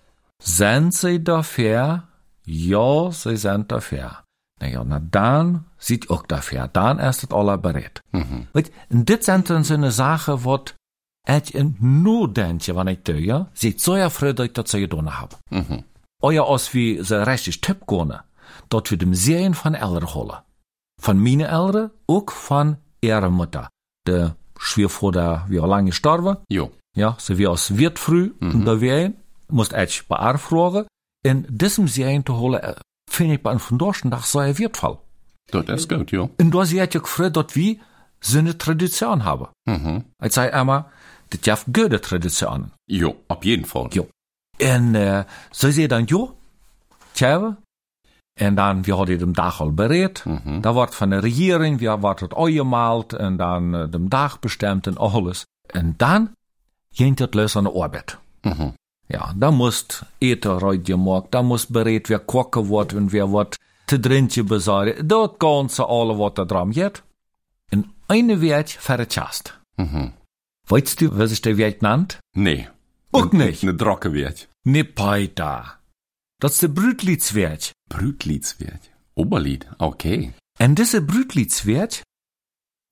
Sind 0.42 0.92
sie 0.92 1.22
dafür? 1.22 2.02
Ja, 2.44 3.12
sie 3.12 3.36
sind 3.36 3.70
dafür. 3.70 4.24
Na 4.60 4.66
ja, 4.66 4.82
na 4.82 4.98
dann 4.98 5.66
sieht 5.78 6.10
auch 6.10 6.26
dafür. 6.26 6.66
Dann 6.66 6.98
ist 6.98 7.22
es 7.22 7.30
alle 7.30 7.56
bereit. 7.56 8.00
Mhm. 8.10 8.48
Weet, 8.52 8.72
en 8.88 9.04
dit 9.04 9.24
zijn 9.24 9.44
dan 9.44 9.64
zo'n 9.64 9.90
zaken 9.90 10.42
wat 10.42 10.74
ik 11.22 11.50
in 11.50 11.76
no 11.78 12.32
denke, 12.32 12.90
ik 12.90 13.04
doe, 13.04 13.24
ja, 13.24 13.48
zit 13.52 13.82
zo 13.82 13.96
ja 13.96 14.10
froh 14.10 14.44
ik 14.44 14.54
dat 14.54 14.68
ze 14.68 14.78
gedaan 14.78 15.08
heb. 15.08 15.38
Mhm. 15.48 15.80
Ja, 16.32 16.42
als 16.42 16.72
we 16.72 17.00
ze 17.04 17.22
richtig 17.22 17.58
tipp 17.60 17.86
kunnen, 17.86 18.24
dat 18.68 18.88
we 18.88 18.96
dem 18.96 19.14
Serien 19.14 19.54
von 19.54 19.74
Eltern 19.74 20.12
holen. 20.12 20.42
Von 21.00 21.22
meine 21.22 21.46
Eltern, 21.46 21.90
ook 22.06 22.32
von 22.32 22.76
ihrer 23.04 23.30
Mutter. 23.30 23.68
De 24.06 24.30
Schwiegervater, 24.58 25.44
wie 25.48 25.58
lange 25.58 25.90
gestorben. 25.90 26.36
Jo. 26.48 26.70
Ja, 26.96 27.16
ze 27.18 27.36
wie 27.36 27.48
als 27.48 27.76
wird 27.76 27.98
früh, 27.98 28.32
und 28.40 28.64
da 28.64 28.80
wir 28.80 29.12
moest 29.48 29.72
ich 29.72 30.06
bei 30.08 30.16
haar 30.16 30.38
fragen. 30.38 30.86
In 31.24 31.46
diesem 31.48 31.88
Serien 31.88 32.24
zu 32.24 32.36
holen, 32.36 32.60
äh, 32.62 32.74
finde 33.10 33.34
ich 33.34 33.42
bei 33.42 33.50
einem 33.50 33.60
von 33.60 33.78
Dorschen, 33.78 34.10
das 34.10 34.30
sei 34.30 34.48
ein 34.48 34.58
Wertfall. 34.58 34.98
Dat 35.50 35.68
is 35.68 35.88
goed, 35.88 36.10
jo. 36.10 36.30
Und 36.38 36.50
da 36.54 36.64
sie 36.64 36.80
hat 36.80 36.94
ja 36.94 37.00
gefragt, 37.00 37.36
dass 37.36 37.54
wir 37.54 37.76
so 38.20 38.38
eine 38.38 38.56
Tradition 38.56 39.24
haben. 39.24 39.48
Mhm. 39.66 40.04
Ich 40.22 40.32
sage 40.32 40.56
immer, 40.56 40.90
das 41.30 41.58
ist 41.58 41.66
gute 41.72 42.00
Tradition. 42.00 42.70
Jo, 42.86 43.16
op 43.28 43.44
jeden 43.44 43.64
Fall. 43.64 43.88
Jo. 43.92 44.08
Und 44.60 44.94
äh, 44.94 45.24
so 45.50 45.70
sie 45.70 45.88
dann, 45.88 46.06
jo, 46.06 46.32
tja, 47.14 47.56
und 48.40 48.56
dann, 48.56 48.86
wir 48.86 48.98
haben 48.98 49.18
den 49.18 49.34
Tag 49.34 49.60
al 49.60 49.70
berät. 49.70 50.24
Da 50.62 50.74
wird 50.74 50.94
von 50.94 51.10
der 51.10 51.22
Regierung, 51.22 51.78
wir 51.80 52.02
wird 52.02 52.34
auch 52.34 52.48
gemalt 52.48 53.14
und 53.14 53.38
dann 53.38 53.74
äh, 53.74 53.88
dem 53.88 54.10
Tag 54.10 54.40
bestimmt 54.40 54.88
und 54.88 54.98
alles. 54.98 55.44
Und 55.72 56.00
dann 56.02 56.30
ging 56.94 57.14
das 57.16 57.32
los 57.32 57.56
an 57.56 57.64
der 57.64 57.74
Arbeit. 57.74 58.18
Mhm. 58.42 58.74
Ja, 59.08 59.32
da 59.36 59.50
muss 59.50 60.04
eten 60.20 60.50
reut 60.50 60.84
gemacht, 60.84 61.26
da 61.30 61.42
muss 61.42 61.66
berät, 61.66 62.08
wer 62.08 62.18
kochen 62.18 62.70
wird 62.70 62.94
und 62.94 63.12
wer 63.12 63.30
wird 63.30 63.56
te 63.86 63.98
drinken 63.98 64.46
besorgen. 64.46 65.06
Dat 65.06 65.38
ganze 65.38 65.84
alle 65.88 66.18
wat 66.18 66.38
da 66.38 66.44
dran 66.44 66.70
geht. 66.70 67.02
Und 67.70 67.86
eine 68.08 68.40
Wert 68.40 68.70
verchast. 68.70 69.58
Mhm. 69.76 70.12
Weißt 70.68 71.00
du, 71.00 71.16
was 71.18 71.30
sich 71.30 71.42
der 71.42 71.56
Wert 71.56 71.82
nennt? 71.82 72.18
Nee. 72.34 72.68
Ook 73.12 73.32
nicht. 73.32 73.62
Eine 73.62 73.74
Drockenwert. 73.74 74.48
Ne 74.64 74.84
Peita. 74.84 75.78
Das 76.44 76.52
ist 76.52 76.62
der 76.62 76.68
Brütlidswert. 76.68 77.72
Brütliedswert. 77.88 78.90
Oberlied. 79.14 79.66
Okay. 79.78 80.34
En 80.58 80.74
diese 80.74 81.00
Brütlidswert, 81.00 82.02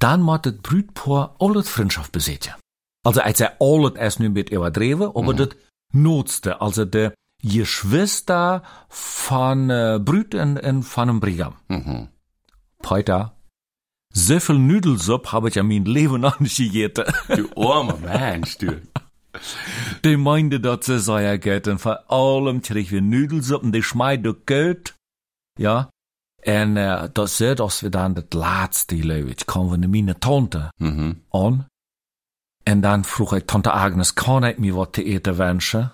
dann 0.00 0.22
macht 0.22 0.46
das 0.46 0.56
Brütpaar 0.56 1.36
alles 1.38 1.68
Freundschaft 1.68 2.12
besitzen. 2.12 2.54
Also, 3.04 3.20
als 3.20 3.40
er 3.40 3.60
alles 3.60 3.94
erst 3.96 4.20
nicht 4.20 4.32
mit 4.32 4.48
überdreven, 4.48 5.08
aber 5.14 5.34
das 5.34 5.50
Notste, 5.92 6.62
also 6.62 6.86
der 6.86 7.12
Geschwister 7.42 8.62
von 8.88 9.68
äh, 9.68 10.00
Brüt 10.02 10.34
und, 10.34 10.58
und 10.58 10.82
von 10.84 11.10
einem 11.10 11.20
Brigam. 11.20 11.56
Mhm. 11.68 12.08
Peter, 12.80 13.36
so 14.14 14.40
viel 14.40 14.58
Nudelsuppe 14.58 15.30
habe 15.30 15.50
ich 15.50 15.56
ja 15.56 15.62
mein 15.62 15.84
Leben 15.84 16.20
noch 16.22 16.40
nicht 16.40 16.56
gegessen. 16.56 17.04
Du 17.28 17.50
armer 17.62 17.98
Mensch, 17.98 18.56
du. 18.56 18.80
Die 20.04 20.16
meinte, 20.16 20.60
dass 20.60 20.86
sie 20.86 20.98
sehr 21.00 21.38
geht 21.38 21.68
und 21.68 21.78
vor 21.78 22.10
allem 22.10 22.60
krieg 22.62 22.90
wir 22.90 23.00
Nudelsuppen, 23.02 23.72
die 23.72 23.82
schmeißt 23.82 24.24
du 24.24 24.34
gut. 24.34 24.94
Ja. 25.58 25.88
Und 26.44 26.76
äh, 26.76 27.08
das 27.14 27.40
ist, 27.40 27.60
dass 27.60 27.82
wir 27.82 27.90
dann 27.90 28.14
das 28.14 28.26
letzte 28.32 28.96
Lewitsch 28.96 29.46
kommen 29.46 29.70
von 29.82 29.90
meine 29.90 30.18
Tante 30.18 30.70
Mhm. 30.78 31.20
an. 31.30 31.66
Und 32.68 32.82
dann 32.82 33.04
frug 33.04 33.32
ich 33.32 33.44
Tante 33.44 33.72
Agnes, 33.72 34.14
kann 34.14 34.44
ich 34.44 34.58
mir 34.58 34.76
was 34.76 34.92
zu 34.92 35.02
eten 35.02 35.38
wünschen? 35.38 35.90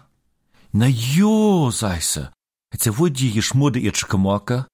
Na 0.72 0.86
jo, 0.86 1.70
sei 1.70 1.98
sie. 2.00 2.30
Hat 2.72 2.82
sie 2.82 2.98
wohl 2.98 3.10
die 3.10 3.32
geschmurde 3.32 3.78
Itsch 3.80 4.08
gemacht? 4.08 4.66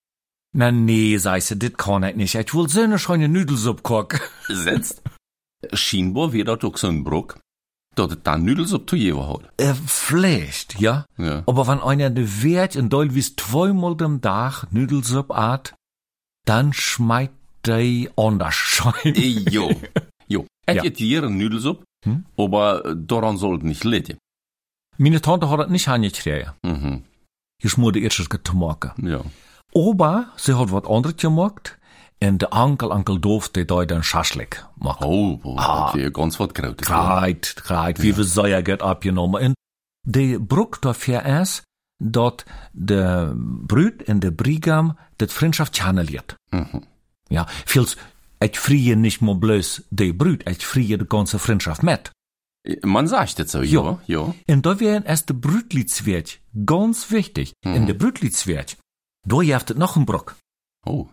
Na 0.56 0.70
nee, 0.72 1.16
sei 1.18 1.40
sie, 1.40 1.56
dit 1.56 1.76
kann 1.78 2.02
ich 2.04 2.16
nicht. 2.16 2.34
Ich 2.34 2.54
will 2.54 2.68
so 2.68 2.80
eine 2.80 2.98
schöne 2.98 3.28
Nudelsuppe 3.28 3.82
kochen. 3.82 4.20
Setzt. 4.48 5.02
Scheinbar 5.72 6.32
wird 6.32 6.48
dat 6.48 6.62
ook 6.64 6.78
zo'n 6.78 7.02
brok. 7.04 7.38
Dat 7.94 8.10
het 8.10 8.24
dan 8.24 8.42
nudels 8.44 8.72
op 8.72 8.86
toe 8.86 8.98
jewe 8.98 9.20
hat. 9.22 9.40
Äh, 9.56 9.74
vielleicht, 9.86 10.74
ja. 10.78 11.06
Ja. 11.16 11.42
Aber 11.46 11.66
wenn 11.66 11.80
einer 11.80 12.10
de 12.10 12.42
Wert 12.42 12.74
in 12.74 12.88
Deul 12.88 13.14
wie 13.14 13.22
zweimal 13.36 13.96
dem 13.96 14.20
Tag 14.20 14.66
Nudelsuppe 14.70 15.34
at, 15.34 15.74
dann 16.46 16.72
schmeit 16.72 17.30
die 17.66 18.10
anders 18.16 18.54
schein. 18.56 19.14
Eh, 19.14 19.44
Jo. 19.50 19.70
Jo. 20.26 20.44
Het 20.64 20.98
Ja. 20.98 21.22
een 21.22 21.36
nudels 21.36 21.64
op. 21.64 21.82
Hm? 22.04 22.16
Aber 22.36 22.94
daran 22.96 23.38
soll 23.38 23.52
het 23.52 23.62
nicht 23.62 23.84
litten. 23.84 24.16
Meine 24.96 25.20
Tante 25.20 25.48
hat 25.48 25.58
das 25.58 25.68
nicht 25.70 25.88
angekriegt. 25.88 26.52
Mhm. 26.62 27.02
Geschmurde 27.62 28.00
Itsch 28.00 28.28
gemacht. 28.42 28.92
Ja. 28.96 29.20
Aber 29.74 30.26
sie 30.36 30.54
hat 30.54 30.70
was 30.70 30.84
anderes 30.84 31.16
gemacht. 31.16 31.78
Und 32.22 32.40
der 32.40 32.52
Onkel, 32.52 32.90
Onkel 32.90 33.20
Doof, 33.20 33.48
der 33.50 33.64
da 33.64 33.84
dann 33.84 34.02
Schaschlik 34.02 34.64
macht. 34.76 35.02
Oh, 35.02 35.40
oh 35.42 35.56
ah. 35.58 35.90
okay, 35.90 36.10
ganz 36.10 36.40
wat 36.40 36.54
groot. 36.54 36.80
Kreit, 36.80 37.56
kreit, 37.56 38.02
wie 38.02 38.16
wir 38.16 38.24
Säuer 38.24 38.62
geht 38.62 38.82
abgenommen. 38.82 39.48
Und 39.48 39.54
die 40.06 40.38
Bruck 40.38 40.80
dafür 40.80 41.24
ist, 41.24 41.64
dass 41.98 42.44
der 42.72 43.34
Brüd 43.36 44.02
in 44.02 44.20
der 44.20 44.30
Brigam 44.30 44.98
das 45.18 45.32
Freundschaft 45.32 45.76
channeliert. 45.76 46.36
Mhm. 46.50 46.86
Ja, 47.28 47.46
vieles, 47.66 47.96
ich 48.40 48.58
frie 48.58 48.96
nicht 48.96 49.22
mal 49.22 49.34
bloß 49.34 49.84
die 49.90 50.12
Brüd, 50.12 50.48
ich 50.48 50.66
frie 50.66 50.96
die 50.96 51.06
ganze 51.06 51.38
Freundschaft 51.38 51.82
mit. 51.82 52.10
Man 52.82 53.06
sagt 53.06 53.38
het 53.38 53.50
so, 53.50 53.62
ja. 53.62 53.98
Ja. 54.06 54.34
Und 54.48 54.64
da 54.64 54.80
wären 54.80 55.04
erst 55.04 55.28
der 55.28 55.34
Brüdlidswert 55.34 56.40
ganz 56.64 57.10
wichtig. 57.10 57.52
In 57.62 57.86
der 57.86 57.94
Brüdlidswert, 57.94 58.78
da 59.26 59.42
jaft 59.42 59.76
noch 59.76 59.96
ein 59.96 60.06
Bruck. 60.06 60.36
Oh. 60.86 61.08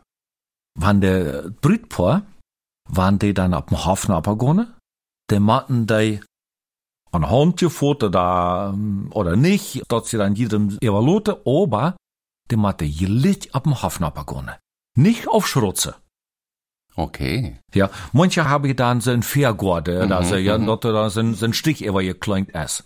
Wann 0.76 1.02
der 1.02 1.50
Brütpaar, 1.62 2.24
wann 2.90 3.20
die 3.20 3.34
dann 3.34 3.54
ab 3.54 3.68
dem 3.68 3.84
Hafen 3.86 4.14
abgegangen, 4.14 4.74
die 5.30 5.40
machten 5.40 5.88
die 5.88 6.22
ein 7.12 7.30
Hand 7.30 7.60
gefunden 7.60 8.06
oder, 8.06 8.78
oder 9.12 9.36
nicht, 9.36 9.84
dass 9.90 10.10
sie 10.10 10.18
dann 10.18 10.36
jedem 10.36 10.78
evaluieren, 10.82 11.36
aber 11.46 11.96
die 12.50 12.56
machten 12.56 12.88
jelit 12.88 13.54
ab 13.54 13.64
dem 13.64 13.82
Hafen 13.82 14.04
abgegangen. 14.04 14.56
Nicht 14.98 15.28
auf 15.28 15.48
Schrotze. 15.48 15.96
Okay. 16.96 17.58
Ja, 17.74 17.90
manche 18.12 18.48
haben 18.48 18.76
dann 18.76 19.02
so 19.02 19.12
ein 19.12 19.24
Fairgorde, 19.24 20.06
mhm, 20.06 20.12
also, 20.12 20.36
ja, 20.36 20.58
dort 20.58 20.84
da 20.84 21.10
so 21.10 21.22
ein, 21.22 21.38
ein 21.42 21.54
Stich 21.54 21.84
über 21.84 22.04
gekleint 22.04 22.52
ist. 22.52 22.84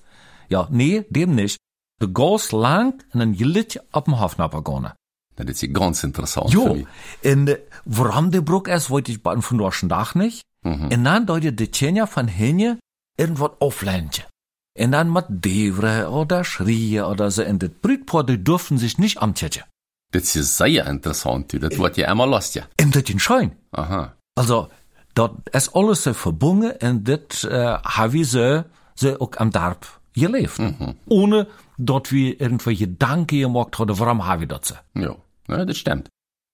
Ja, 0.48 0.68
nee, 0.70 1.06
dem 1.10 1.34
nicht. 1.34 1.58
De 2.02 2.10
goes 2.14 2.52
lang 2.52 3.04
en 3.10 3.20
een 3.20 3.34
jilletje 3.34 3.84
op 3.92 4.08
een 4.08 4.14
Hafen 4.14 4.44
abgegangen. 4.44 4.94
Das 5.36 5.62
ist 5.62 5.74
ganz 5.74 6.04
interessant. 6.04 6.52
Jo, 6.52 6.86
en 7.22 7.60
waarom 7.84 8.30
de 8.30 8.44
broek 8.44 8.68
is, 8.68 8.88
weet 8.88 9.08
ik 9.08 9.20
van 9.22 9.44
vandaag 9.44 9.80
dag 9.80 10.16
niet. 10.16 10.44
Mhm. 10.62 10.92
En 10.92 11.04
dan 11.04 11.26
doe 11.26 11.42
je 11.42 11.54
de 11.54 11.70
tjenja 11.70 12.08
van 12.08 12.28
henje 12.28 12.78
irgendwas 13.16 13.50
auflentje. 13.60 14.24
En 14.72 14.92
dan 14.92 15.12
met 15.12 15.26
devre 15.30 16.08
oder 16.10 16.46
schreien 16.46 17.06
oder 17.06 17.32
so. 17.32 17.42
En 17.42 17.58
dit 17.58 17.82
Brütpaar, 17.82 18.26
die 18.26 18.44
dürfen 18.44 18.78
sich 18.78 18.98
nicht 18.98 19.18
am 19.18 19.34
Tjetje. 19.34 19.64
Das 20.10 20.36
ist 20.36 20.58
sehr 20.58 20.86
interessant, 20.86 21.52
du. 21.52 21.60
Das 21.60 21.78
wird 21.78 21.98
ja 21.98 22.12
immer 22.12 22.28
los, 22.28 22.54
ja. 22.54 22.64
En 22.76 22.90
dit 22.90 23.10
in 23.10 23.20
Schein. 23.20 23.52
Aha. 23.72 24.16
Also, 24.34 24.70
dat 25.14 25.32
is 25.52 25.72
alles 25.74 26.02
so 26.02 26.14
verbunden 26.14 26.80
en 26.80 27.04
dit 27.04 27.48
uh, 27.50 27.78
hebben 27.82 28.26
ze, 28.26 28.66
ze 28.94 29.20
ook 29.20 29.36
am 29.36 29.50
Darb 29.50 30.00
gelebt. 30.12 30.60
Ohne 31.08 31.48
dort 31.78 32.12
wir 32.12 32.42
irgendwelche 32.42 32.86
Gedanken 32.86 33.40
gemacht 33.40 33.78
haben, 33.78 33.98
warum 34.00 34.26
haben 34.26 34.40
wir 34.40 34.48
das 34.48 34.68
so? 34.68 34.76
Ja, 34.94 35.16
ja 35.48 35.66
das 35.66 35.78
stimmt. 35.78 36.10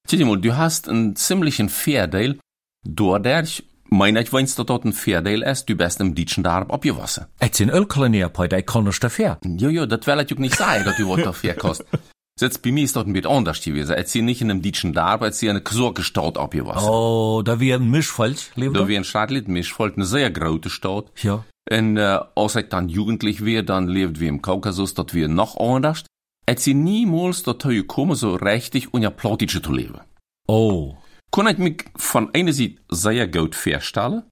Sieh 0.08 0.24
mal, 0.24 0.40
du 0.40 0.58
hast 0.58 0.90
einen 0.90 1.16
ziemlichen 1.16 1.70
Fairdeal, 1.70 2.38
dadurch, 2.84 3.64
meine 3.90 4.22
ich, 4.22 4.34
wenn 4.34 4.46
es 4.46 4.56
dort 4.56 4.86
ein 4.86 4.94
Fairdeal 4.94 5.44
ist, 5.44 5.70
du 5.70 5.76
bist 5.76 6.00
im 6.00 6.16
Ditschen 6.16 6.44
Darb 6.44 6.74
abgewassen. 6.74 7.26
Es 7.40 7.58
sind 7.58 7.70
Ölkolonier, 7.70 8.30
bei 8.30 8.48
der 8.48 8.64
kann 8.64 8.86
nicht 8.86 9.04
dafür. 9.04 9.38
Ja, 9.46 9.70
ja, 9.70 9.86
das 9.86 10.08
will 10.08 10.20
ich 10.20 10.34
auch 10.34 10.40
nicht 10.40 10.56
sagen, 10.56 10.86
dass 10.86 10.98
du 10.98 11.10
was 11.10 11.24
dafür 11.24 11.54
kostet. 11.54 11.88
Jetzt 12.40 12.62
bei 12.64 12.72
mir 12.72 12.84
ist 12.84 12.96
dort 12.96 13.08
ein 13.08 13.14
bisschen 13.14 13.32
anders 13.32 13.62
gewesen. 13.64 13.94
Es 13.94 14.12
sind 14.12 14.26
nicht 14.26 14.42
in 14.42 14.50
einem 14.50 14.62
Ditschen 14.62 14.94
Darb, 14.94 15.22
es 15.24 15.40
sind 15.40 15.52
eine 15.52 15.62
Gesorgestadt 15.62 16.38
abgewassen. 16.38 16.90
Oh, 16.90 17.42
da 17.44 17.60
wir 17.60 17.76
ein 17.76 17.90
Mischfeld 17.90 18.52
leben. 18.56 18.74
Da 18.74 18.88
wie 18.88 18.98
ein 18.98 19.04
Stadtlied 19.04 19.48
Mischvolk, 19.48 19.96
eine 19.96 20.06
sehr 20.06 20.32
große 20.32 20.70
Stadt. 20.70 21.06
Ja. 21.22 21.46
Und 21.70 21.98
äh, 21.98 22.20
als 22.36 22.56
ich 22.56 22.70
dann 22.70 22.90
jugendlich 22.90 23.46
war, 23.46 23.62
dann 23.62 23.88
lebt 23.88 24.20
wir 24.20 24.30
im 24.30 24.42
Kaukasus, 24.42 24.94
dort 24.94 25.14
wir 25.14 25.28
noch 25.28 25.58
anders. 25.58 26.04
Es 26.54 26.66
sind 26.66 26.84
niemals 26.84 27.44
dort 27.44 27.64
gekommen, 27.64 28.14
so 28.14 28.36
richtig 28.36 28.94
und 28.94 29.04
ja 29.04 29.10
Plottische 29.10 29.62
zu 29.62 29.72
leben. 29.72 30.02
Oh. 30.50 30.96
Kon 31.32 31.48
ich 31.48 31.58
mich 31.58 31.86
von 31.96 32.30
einer 32.34 32.52
Seite 32.52 32.76
sehr 32.90 33.26
gut 33.30 33.56
vorstellen. 33.56 34.24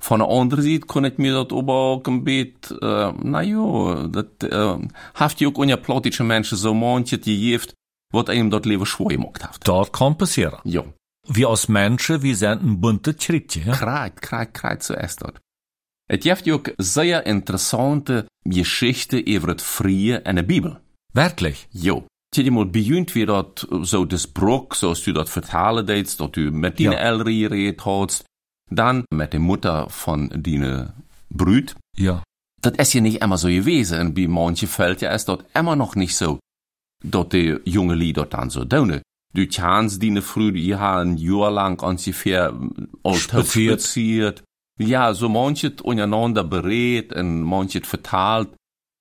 Von 0.00 0.20
der 0.20 0.30
anderen 0.30 0.64
Seite 0.64 0.86
kon 0.86 1.04
ich 1.04 1.18
mir 1.18 1.34
das 1.34 1.52
aber 1.52 1.74
auch 1.74 2.02
ein 2.06 2.24
bisschen, 2.24 2.80
äh, 2.80 3.12
na 3.22 3.42
ja, 3.42 4.08
das, 4.08 4.48
äh, 4.50 4.88
haft 5.14 5.42
ja 5.42 5.48
auch 5.48 5.58
unja 5.58 5.76
plottische 5.76 6.24
Menschen 6.24 6.56
so 6.56 6.72
manche, 6.72 7.18
die 7.18 7.50
jeft, 7.50 7.74
wat 8.14 8.30
einem 8.30 8.48
dort 8.48 8.64
Leben 8.64 8.86
schwer 8.86 9.18
gemacht 9.18 9.44
hat. 9.44 9.60
Dort 9.64 9.92
kann 9.92 10.16
passieren. 10.16 10.58
Ja. 10.64 10.84
Wir 11.28 11.50
als 11.50 11.68
Menschen, 11.68 12.22
wir 12.22 12.34
sind 12.34 12.62
ein 12.62 12.80
bunter 12.80 13.12
Schrittje. 13.18 13.64
Ja? 13.66 13.74
Kreit, 13.74 14.22
kreit, 14.22 14.54
kreit 14.54 14.82
zuerst 14.82 15.20
dort. 15.20 15.38
Es 16.08 16.20
gibt 16.20 16.46
ja 16.46 16.54
auch 16.54 16.64
sehr 16.78 17.26
interessante 17.26 18.26
Geschichten 18.42 19.18
über 19.18 19.54
das 19.54 19.62
Frie 19.62 20.12
in 20.12 20.36
der 20.36 20.44
Bibel. 20.44 20.80
Wirklich? 21.12 21.68
Jo. 21.70 22.06
Mal 22.50 22.66
bejunt 22.66 23.14
wie 23.14 23.26
dat 23.26 23.66
zo 23.82 24.06
des 24.06 24.26
brok, 24.26 24.74
zoals 24.74 25.02
du 25.02 25.12
dat 25.12 25.30
vertalen 25.30 25.86
deed, 25.86 26.16
dat 26.16 26.34
du 26.34 26.50
met 26.50 26.76
die 26.76 26.90
Ja. 26.90 26.96
Elri 26.96 27.38
gereed 27.38 27.80
had, 27.80 28.24
dan 28.70 29.02
met 29.14 29.30
de 29.30 29.38
Mutter 29.38 29.90
von 29.90 30.32
die 30.40 30.86
Brüt. 31.28 31.74
Ja. 31.96 32.22
Dat 32.60 32.78
is 32.78 32.92
ja 32.92 33.00
nicht 33.00 33.22
immer 33.22 33.38
so 33.38 33.48
gewesen. 33.48 34.00
Und 34.00 34.14
bei 34.14 34.28
manchen 34.28 34.68
fällt 34.68 35.00
ja 35.00 35.10
es 35.10 35.24
dort 35.24 35.44
immer 35.54 35.76
noch 35.76 35.94
nicht 35.94 36.16
so, 36.16 36.38
dat 37.04 37.32
die 37.32 37.58
junge 37.64 37.94
Lied 37.94 38.16
dort 38.16 38.32
dann 38.32 38.50
so 38.50 38.64
doen. 38.64 39.00
Du 39.34 39.46
chans 39.46 39.98
die 39.98 40.20
früh, 40.20 40.52
die 40.52 40.76
haben 40.76 41.12
ein 41.12 41.16
Jahr 41.18 41.50
lang 41.50 41.82
ungefähr 41.82 42.52
Spaziert. 43.14 44.42
Ja, 44.78 45.12
so 45.12 45.28
manches 45.28 45.80
untereinander 45.82 46.44
berät 46.44 47.12
und 47.12 47.42
manches 47.42 47.86
vertalt. 47.86 48.48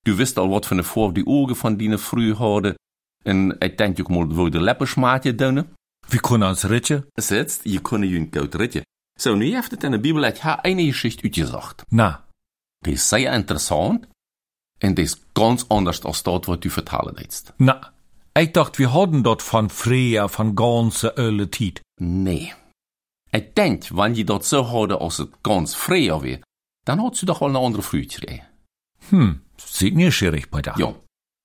Du 0.03 0.17
wisst 0.17 0.37
al 0.37 0.49
wat 0.49 0.65
von 0.65 0.77
der 0.77 0.85
vor 0.85 1.13
die 1.13 1.25
Augen 1.27 1.55
von 1.55 1.77
die 1.77 1.97
früh 1.97 2.35
hadden. 2.35 2.75
En 3.23 3.55
ik 3.59 3.77
denk 3.77 3.99
ook 3.99 4.09
mal, 4.09 4.35
wo 4.35 4.49
de 4.49 4.61
leppersmaatje 4.61 5.35
doen. 5.35 5.67
Wir 6.07 6.19
können 6.19 6.49
uns 6.49 6.63
ritje? 6.63 7.07
Sitzt, 7.15 7.63
je 7.63 7.81
kunnen 7.81 8.09
je 8.09 8.17
een 8.17 8.29
koud 8.29 8.55
ritje. 8.55 8.85
So, 9.19 9.35
nu 9.35 9.53
heeft 9.53 9.71
het 9.71 9.83
in 9.83 9.91
de 9.91 9.99
Bibel 9.99 10.21
het 10.21 10.39
haar 10.39 10.59
eine 10.61 10.91
Geschichte 10.91 11.23
uitgezocht. 11.23 11.83
Na. 11.89 12.25
Die 12.79 12.93
is 12.93 13.07
zeer 13.07 13.33
interessant. 13.33 14.07
En 14.77 14.93
die 14.93 15.03
is 15.03 15.15
ganz 15.33 15.65
anders 15.67 16.03
als 16.03 16.23
dat 16.23 16.45
wat 16.45 16.63
u 16.63 16.69
vertalen 16.69 17.15
deedst. 17.15 17.53
Na. 17.55 17.93
Ich 18.33 18.51
dachte, 18.51 18.77
wir 18.77 18.93
hatten 18.93 19.23
dort 19.23 19.41
von 19.41 19.69
früher, 19.69 20.29
von 20.29 20.55
ganze 20.55 21.13
Öle 21.17 21.49
Tiet. 21.49 21.81
Nee. 22.01 22.53
Ik 23.29 23.55
denk, 23.55 23.87
wanneer 23.87 24.17
je 24.17 24.23
dat 24.23 24.45
zo 24.45 24.63
houden 24.63 24.99
als 24.99 25.17
het 25.17 25.29
ganz 25.41 25.75
vrij 25.75 26.19
weer, 26.19 26.41
dan 26.83 26.99
had 26.99 27.17
ze 27.17 27.25
toch 27.25 27.39
wel 27.39 27.49
een 27.49 27.55
andere 27.55 27.83
vrucht 27.83 28.13
gekregen. 28.13 28.47
Hm. 29.09 29.33
Sieht 29.65 29.95
nicht 29.95 30.15
schwierig 30.15 30.50
bei 30.50 30.62
da. 30.62 30.76
Ja. 30.78 30.95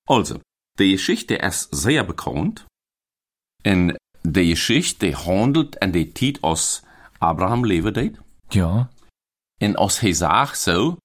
Also, 0.06 0.40
die 0.78 0.92
Geschichte 0.92 1.34
ist 1.34 1.74
sehr 1.74 2.04
bekannt. 2.04 2.66
En 3.62 3.96
die 4.22 4.50
Geschichte 4.50 5.12
handelt 5.12 5.76
en 5.76 5.92
die 5.92 6.12
tijd 6.12 6.42
als 6.42 6.82
Abraham 7.18 7.62
deed. 7.92 8.18
Ja. 8.48 8.90
En 9.60 9.76
als 9.76 10.00
hij 10.00 10.12
zag 10.12 10.56
zo, 10.56 10.96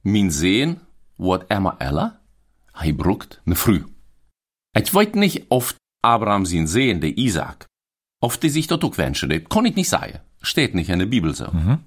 mijn 0.00 0.30
zeen 0.30 0.80
wordt 1.16 1.50
immer 1.50 1.74
älter, 1.78 2.20
hij 2.72 2.92
brukt 2.92 3.40
ne 3.44 3.56
früh. 3.56 3.84
Ich 4.72 4.92
weet 4.92 5.14
nicht, 5.14 5.44
of 5.48 5.74
Abraham 6.00 6.44
zijn 6.44 6.68
zeen, 6.68 7.00
der 7.00 7.16
Isaac, 7.16 7.66
of 8.18 8.38
die 8.38 8.50
sich 8.50 8.66
dat 8.66 8.84
ook 8.84 8.96
wünschen, 8.96 9.28
das 9.28 9.42
kann 9.48 9.64
ich 9.64 9.74
nicht 9.74 9.88
sagen. 9.88 10.20
Steht 10.42 10.74
nicht 10.74 10.90
in 10.90 10.98
der 10.98 11.06
Bibel 11.06 11.34
so. 11.34 11.50
Mhm. 11.52 11.86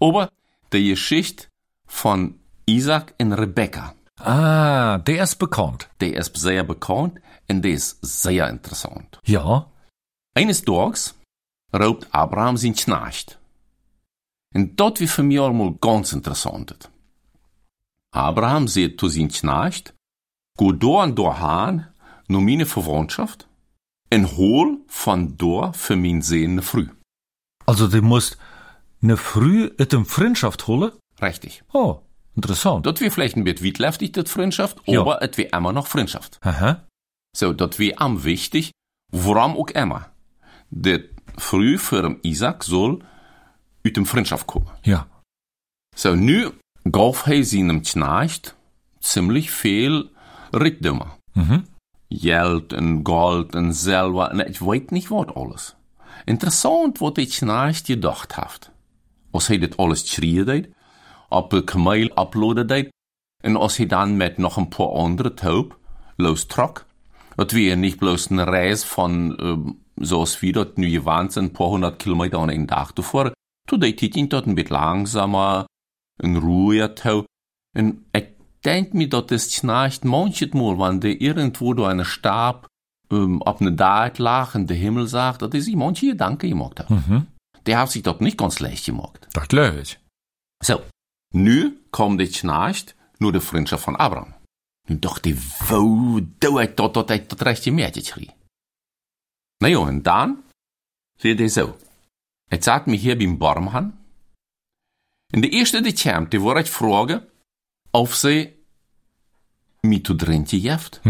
Aber 0.00 0.30
die 0.72 0.88
Geschichte 0.90 1.46
von 1.86 2.38
Isaac 2.66 3.14
und 3.18 3.32
Rebecca, 3.32 3.94
Ah, 4.20 4.98
der 4.98 5.22
ist 5.22 5.36
bekannt. 5.36 5.88
die 6.00 6.12
ist 6.14 6.36
sehr 6.36 6.64
bekannt 6.64 7.20
und 7.48 7.62
die 7.62 7.70
ist 7.72 7.98
sehr 8.02 8.48
interessant. 8.48 9.20
Ja. 9.24 9.70
Eines 10.34 10.62
Tages 10.62 11.14
raubt 11.72 12.06
Abraham 12.12 12.56
zijn 12.56 12.74
knacht. 12.74 13.38
En 14.54 14.74
dat 14.76 14.98
wie 14.98 15.08
für 15.08 15.22
mich 15.22 15.40
allemaal 15.40 15.74
ganz 15.80 16.12
interessant. 16.12 16.90
Abraham 18.10 18.66
sagt 18.66 19.00
zu 19.00 19.08
zijn 19.08 19.28
knacht, 19.28 19.94
go 20.56 20.72
door 20.72 21.02
en 21.02 21.14
door 21.14 21.34
haan, 21.34 21.92
nur 22.26 22.42
meine 22.42 22.66
Verwandtschaft, 22.66 23.46
en 24.10 24.24
hol 24.36 24.78
von 24.86 25.36
door 25.36 25.74
für 25.74 25.96
mein 25.96 26.22
Sehne 26.22 26.62
früh. 26.62 26.88
Also, 27.66 27.86
du 27.88 28.00
musst 28.02 28.38
ne 29.00 29.16
früh 29.16 29.70
et 29.78 29.92
im 29.92 30.06
Freundschaft 30.06 30.66
holen? 30.66 30.92
Richtig. 31.20 31.62
Oh, 31.72 32.00
interessant. 32.38 32.84
Dat 32.84 32.98
wie 33.00 33.10
vielleicht 33.10 33.36
ein 33.36 33.44
bisschen 33.44 33.64
witleftig, 33.64 34.12
das 34.12 34.30
Freundschaft, 34.30 34.76
Ja. 34.84 35.00
aber 35.00 35.20
et 35.22 35.36
wie 35.36 35.48
immer 35.50 35.72
noch 35.72 35.86
Freundschaft. 35.86 36.38
Aha. 36.40 36.84
So, 37.36 37.52
dat 37.52 37.76
wie 37.78 37.96
am 37.98 38.22
wichtig, 38.22 38.70
warum 39.12 39.56
auch 39.56 39.70
immer. 39.74 40.02
Dat 40.70 41.00
früh 41.36 41.78
für 41.78 42.02
den 42.02 42.18
Isaac 42.22 42.64
soll 42.64 42.98
uit 43.84 43.96
dem 43.96 44.06
Freundschaft 44.06 44.46
kommen. 44.46 44.70
Ja. 44.82 45.06
So, 45.96 46.14
nu 46.14 46.50
gaf 46.90 47.24
hij 47.24 47.42
zijn 47.42 47.82
knecht 47.82 48.54
ziemlich 49.00 49.50
veel 49.50 50.10
rijkdommen. 50.50 51.06
Mhm. 51.32 51.60
Geld 52.08 52.72
en 52.72 53.00
gold 53.02 53.54
en 53.54 53.74
Silber 53.74 54.30
en 54.30 54.46
ik 54.48 54.58
weet 54.58 54.90
niet 54.90 55.08
wat 55.08 55.34
alles. 55.34 55.74
Interessant 56.24 56.98
wat 56.98 57.14
die 57.14 57.26
knecht 57.26 57.86
gedacht 57.86 58.34
heeft. 58.34 58.70
Als 59.30 59.46
hij 59.46 59.58
dit 59.58 59.76
alles 59.76 60.10
schreeuwen 60.12 60.46
deed, 60.46 60.68
op 61.28 61.52
een 61.52 61.64
kameel 61.64 62.10
uploaden 62.18 62.66
deed, 62.66 62.88
en 63.42 63.56
als 63.56 63.76
hij 63.76 63.86
dan 63.86 64.16
met 64.16 64.36
nog 64.36 64.56
een 64.56 64.68
paar 64.68 64.88
andere 64.88 65.34
taub 65.34 65.78
lostrok, 66.16 66.86
dat 67.34 67.50
weer 67.50 67.76
niet 67.76 67.96
bloos 67.96 68.30
een 68.30 68.44
reis 68.44 68.84
van, 68.84 69.38
ähm, 69.40 69.78
zoals 69.94 70.40
wie 70.40 70.52
dat 70.52 70.76
nu 70.76 70.90
gewand 70.90 71.32
zijn, 71.32 71.44
een 71.44 71.50
paar 71.50 71.66
honderd 71.66 71.96
kilometer 71.96 72.38
aan 72.38 72.50
een 72.50 72.66
dag 72.66 72.92
te 72.92 73.02
voeren, 73.02 73.32
toen 73.62 73.78
deed 73.78 74.00
hij 74.00 74.24
het 74.28 74.46
een 74.46 74.54
beetje 74.54 74.74
langzamer, 74.74 75.64
een 76.16 76.40
ruhiger 76.40 76.94
Tau. 76.94 77.24
En 77.76 78.06
ik 78.10 78.28
denk 78.60 78.92
mir, 78.92 79.08
dat 79.08 79.30
is 79.30 79.54
schnarcht 79.54 80.04
manches 80.04 80.52
Mal, 80.52 80.76
wann 80.76 81.00
der 81.00 81.20
irgendwo 81.20 81.74
da 81.74 81.88
eine 81.88 82.04
Stab 82.04 82.66
ähm, 83.10 83.42
ab 83.42 83.60
ne 83.60 83.72
Dart 83.72 84.18
lag 84.18 84.54
und 84.54 84.68
der 84.68 84.76
Himmel 84.76 85.06
sagt, 85.06 85.42
dat 85.42 85.54
is 85.54 85.64
sich 85.64 85.76
manche 85.76 86.06
Gedanken 86.06 86.48
gemacht 86.48 86.80
hat. 86.80 86.90
Mhm. 86.90 87.26
Der 87.66 87.78
hat 87.78 87.90
sich 87.90 88.02
dort 88.02 88.20
nicht 88.20 88.38
ganz 88.38 88.60
leicht 88.60 88.86
gemacht. 88.86 89.28
Das 89.32 89.48
glaube 89.48 89.80
ich. 89.80 89.98
So, 90.62 90.80
nu 91.34 91.78
kommt 91.90 92.20
der 92.20 92.26
schnarcht 92.26 92.94
nur 93.18 93.32
der 93.32 93.40
Freundschaft 93.40 93.84
von 93.84 93.96
Abraham. 93.96 94.34
Nu 94.88 94.96
dachte 94.98 95.30
ich, 95.30 95.38
wo 95.68 96.20
doe 96.40 96.62
ik 96.62 96.76
dat, 96.76 96.94
dat 96.94 97.10
ik 97.10 97.28
dat 97.28 97.40
rechtje 97.40 97.72
meertje 97.72 98.04
schrie. 98.04 98.30
Nou 99.58 99.72
ja, 99.72 99.88
en 99.88 100.02
dan 100.02 100.42
Seht 101.18 101.40
ihr 101.40 101.50
so. 101.50 101.76
Het 102.48 102.64
zat 102.64 102.86
me 102.86 102.96
hier 102.96 103.16
beim 103.16 103.38
Baum 103.38 103.68
an. 103.68 103.98
En 105.32 105.40
de 105.40 105.48
eerste 105.48 105.80
die 105.80 105.92
kwam, 105.92 106.28
die 106.28 106.40
wou 106.40 106.58
ik 106.58 106.66
vragen 106.66 107.28
of 107.90 108.14
ze 108.14 108.52
me 109.80 110.00
te 110.00 110.14
drinken 110.14 110.60
heeft. 110.60 111.00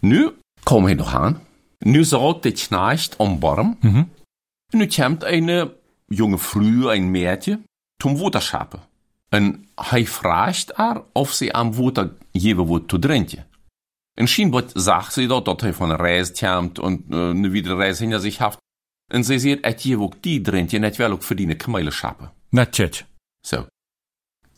Nu 0.00 0.32
kom 0.62 0.84
hij 0.84 0.94
nog 0.94 1.14
aan. 1.14 1.42
Nu 1.78 2.04
zat 2.04 2.42
de 2.42 2.52
knacht 2.52 3.16
om 3.16 3.38
Baum. 3.38 3.76
En 3.80 4.78
nu 4.78 4.86
komt 4.86 5.22
een 5.22 5.72
jonge 6.06 6.38
vrouw, 6.38 6.92
een 6.92 7.10
meisje, 7.10 7.60
zum 7.96 8.16
water 8.16 8.42
schappen. 8.42 8.87
En 9.28 9.68
hij 9.74 10.06
vraagt 10.06 10.72
haar 10.74 11.02
of 11.12 11.32
ze 11.32 11.52
am 11.52 11.74
water 11.74 12.12
geven 12.32 12.64
wordt 12.64 12.88
te 12.88 12.98
drinken. 12.98 13.46
En 14.14 14.28
scheinbar 14.28 14.64
sagt 14.74 15.12
sie 15.12 15.26
dort, 15.26 15.44
dat 15.44 15.60
hij 15.60 15.72
van 15.72 15.90
een 15.90 15.96
reis 15.96 16.32
komt 16.32 16.78
en 16.78 17.04
uh, 17.08 17.32
nu 17.32 17.50
wieder 17.50 17.76
reis 17.76 17.98
hinter 17.98 18.20
sich 18.20 18.38
haft. 18.38 18.58
En 19.12 19.24
ze 19.24 19.38
zegt, 19.38 19.60
et 19.60 19.82
je 19.82 19.98
ook 19.98 20.22
die 20.22 20.40
drinken, 20.40 20.80
net 20.80 20.96
wel 20.96 21.10
ook 21.10 21.22
verdienen 21.22 21.56
kamele 21.56 21.90
schappen. 21.90 22.32
Natürlich. 22.48 23.06
So. 23.40 23.66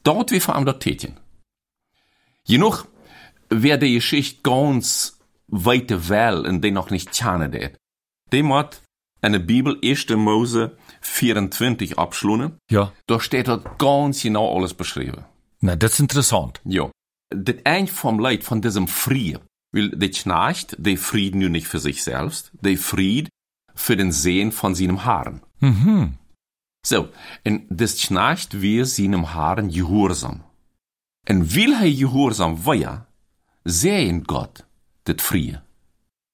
Dort 0.03 0.31
wie 0.31 0.41
vor 0.41 0.55
allem 0.55 0.65
dort 0.65 0.81
Tätchen. 0.81 1.19
Genug, 2.45 2.87
wer 3.49 3.79
die 3.79 3.95
Geschichte 3.95 4.41
ganz 4.43 5.19
weite 5.47 6.09
Well 6.09 6.47
und 6.47 6.63
den 6.63 6.75
noch 6.75 6.91
nicht 6.91 7.13
kennen 7.13 7.51
det. 7.51 7.77
Dem 8.33 8.53
hat 8.53 8.83
eine 9.21 9.41
Bibel 9.41 9.79
1. 9.83 10.09
Mose 10.17 10.77
24 11.01 11.99
abschlungen. 11.99 12.59
Ja. 12.71 12.93
Da 13.07 13.21
steht 13.21 13.49
dort 13.49 13.79
ganz 13.79 14.23
genau 14.23 14.57
alles 14.57 14.75
beschrieben. 14.75 15.25
Na, 15.61 15.77
das 15.77 15.95
ist 15.95 16.01
interessant. 16.01 16.61
Ja. 16.65 16.91
Das 17.31 17.57
Eind 17.65 17.91
vom 17.91 18.19
Leid 18.19 18.45
von 18.45 18.61
diesem 18.61 18.89
Frieden. 18.89 19.43
Weil 19.73 19.91
der 19.91 20.11
Knecht, 20.11 20.77
der 20.79 20.99
Fried 20.99 21.35
nur 21.35 21.49
nicht 21.49 21.69
für 21.69 21.79
sich 21.79 22.03
selbst, 22.03 22.51
der 22.61 22.77
Fried 22.77 23.29
für 23.75 23.97
den 23.97 24.11
Sehen 24.11 24.51
von 24.51 24.75
seinem 24.75 25.05
Haaren. 25.05 25.43
Mhm. 25.61 26.19
So, 26.85 27.09
en 27.45 27.67
das 27.69 27.97
Knecht 27.97 28.61
wir 28.61 28.87
seinem 28.87 29.33
Haaren 29.35 29.69
gehorsam. 29.69 30.43
En 31.27 31.55
will 31.55 31.77
hij 31.77 31.93
gehorsam 31.93 32.65
war, 32.65 33.07
sehen 33.65 34.25
Gott 34.25 34.65
das 35.05 35.23
Frieden. 35.23 35.63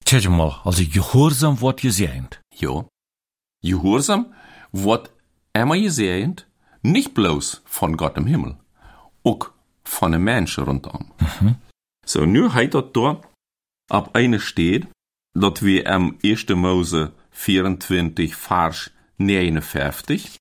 Tja 0.04 0.30
mal, 0.30 0.60
also 0.64 0.84
gehorsam 0.88 1.60
wordt 1.60 1.80
gezegend. 1.80 2.40
Ja. 2.54 2.86
Gehorsam 3.60 4.32
wird 4.72 5.10
gesehen, 5.52 6.36
nicht 6.82 7.14
bloß 7.14 7.62
von 7.64 7.96
Gott 7.96 8.16
im 8.16 8.26
Himmel, 8.26 8.56
auch 9.24 9.50
von 9.84 10.12
den 10.12 10.22
Menschen 10.22 10.64
rundum. 10.64 11.12
So, 12.04 12.24
nu 12.24 12.52
heißt 12.52 12.74
dort 12.74 12.96
da, 12.96 13.20
ab 13.90 14.10
eine 14.14 14.38
steht, 14.38 14.86
dat 15.34 15.62
wir 15.62 15.90
am 15.90 16.18
1. 16.22 16.48
Mose 16.50 17.12
24, 17.30 18.34
Vers 18.34 18.90
59, 19.18 20.36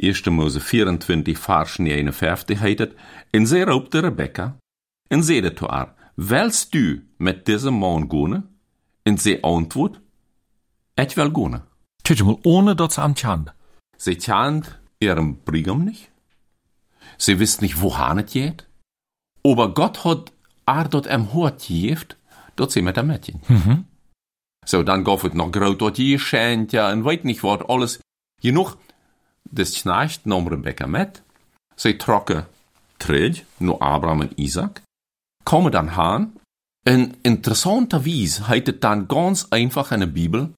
1. 0.00 0.26
Mose 0.26 0.60
24, 0.60 1.36
Vers 1.36 1.78
59 1.78 2.60
heißt 2.60 2.80
es, 2.80 2.94
en 3.32 3.46
zij 3.46 3.62
roepte 3.62 4.00
Rebecca, 4.00 4.58
en 5.08 5.22
zeide 5.22 5.54
zu 5.54 5.66
haar, 5.66 5.94
willst 6.16 6.72
du 6.72 7.02
mit 7.18 7.46
diesem 7.46 7.78
Mann 7.78 8.08
gehen? 8.08 8.58
En 9.02 9.18
zij 9.18 9.40
antwoord, 9.40 10.00
ich 10.94 11.16
will 11.16 11.30
gehen. 11.32 11.62
Mal, 12.24 12.38
ohne 12.42 12.74
dat 12.74 12.92
ze 12.92 13.00
am 13.00 13.14
tjand. 13.14 13.52
Sie 13.98 14.16
kennt 14.16 14.78
ihren 15.00 15.38
Brigam 15.44 15.84
nicht. 15.84 16.10
Sie 17.18 17.38
wisst 17.38 17.62
nicht, 17.62 17.80
wohin 17.80 18.18
es 18.18 18.32
geht. 18.32 18.66
Aber 19.44 19.74
Gott 19.74 20.04
hat 20.04 20.32
er 20.66 20.88
dort 20.88 21.08
am 21.08 21.32
Hort 21.32 21.66
gegeben, 21.66 22.14
dort 22.56 22.70
sie 22.70 22.82
mit 22.82 22.96
dem 22.96 23.08
Mädchen. 23.08 23.40
So, 24.64 24.82
dann 24.82 25.04
gab 25.04 25.24
es 25.24 25.34
noch 25.34 25.50
groß 25.50 25.78
dort 25.78 25.96
geschenkt, 25.96 26.72
ja, 26.72 26.92
und 26.92 27.04
weiß 27.04 27.24
nicht 27.24 27.42
was, 27.42 27.62
alles. 27.68 28.00
Genug, 28.42 28.76
das 29.44 29.74
Knecht 29.74 30.26
nahm 30.26 30.46
Rebecca 30.46 30.86
mit. 30.86 31.22
Sie 31.74 31.96
trocken 31.98 32.44
terug 32.98 33.36
nur 33.58 33.80
Abraham 33.80 34.20
und 34.20 34.38
Isaac. 34.38 34.82
Kommen 35.44 35.72
dann 35.72 35.96
han. 35.96 36.36
Und 36.86 37.16
interessanterweise 37.22 38.48
heißt 38.48 38.68
es 38.68 38.80
dann 38.80 39.08
ganz 39.08 39.48
einfach 39.50 39.92
in 39.92 40.00
der 40.00 40.06
Bibel, 40.06 40.54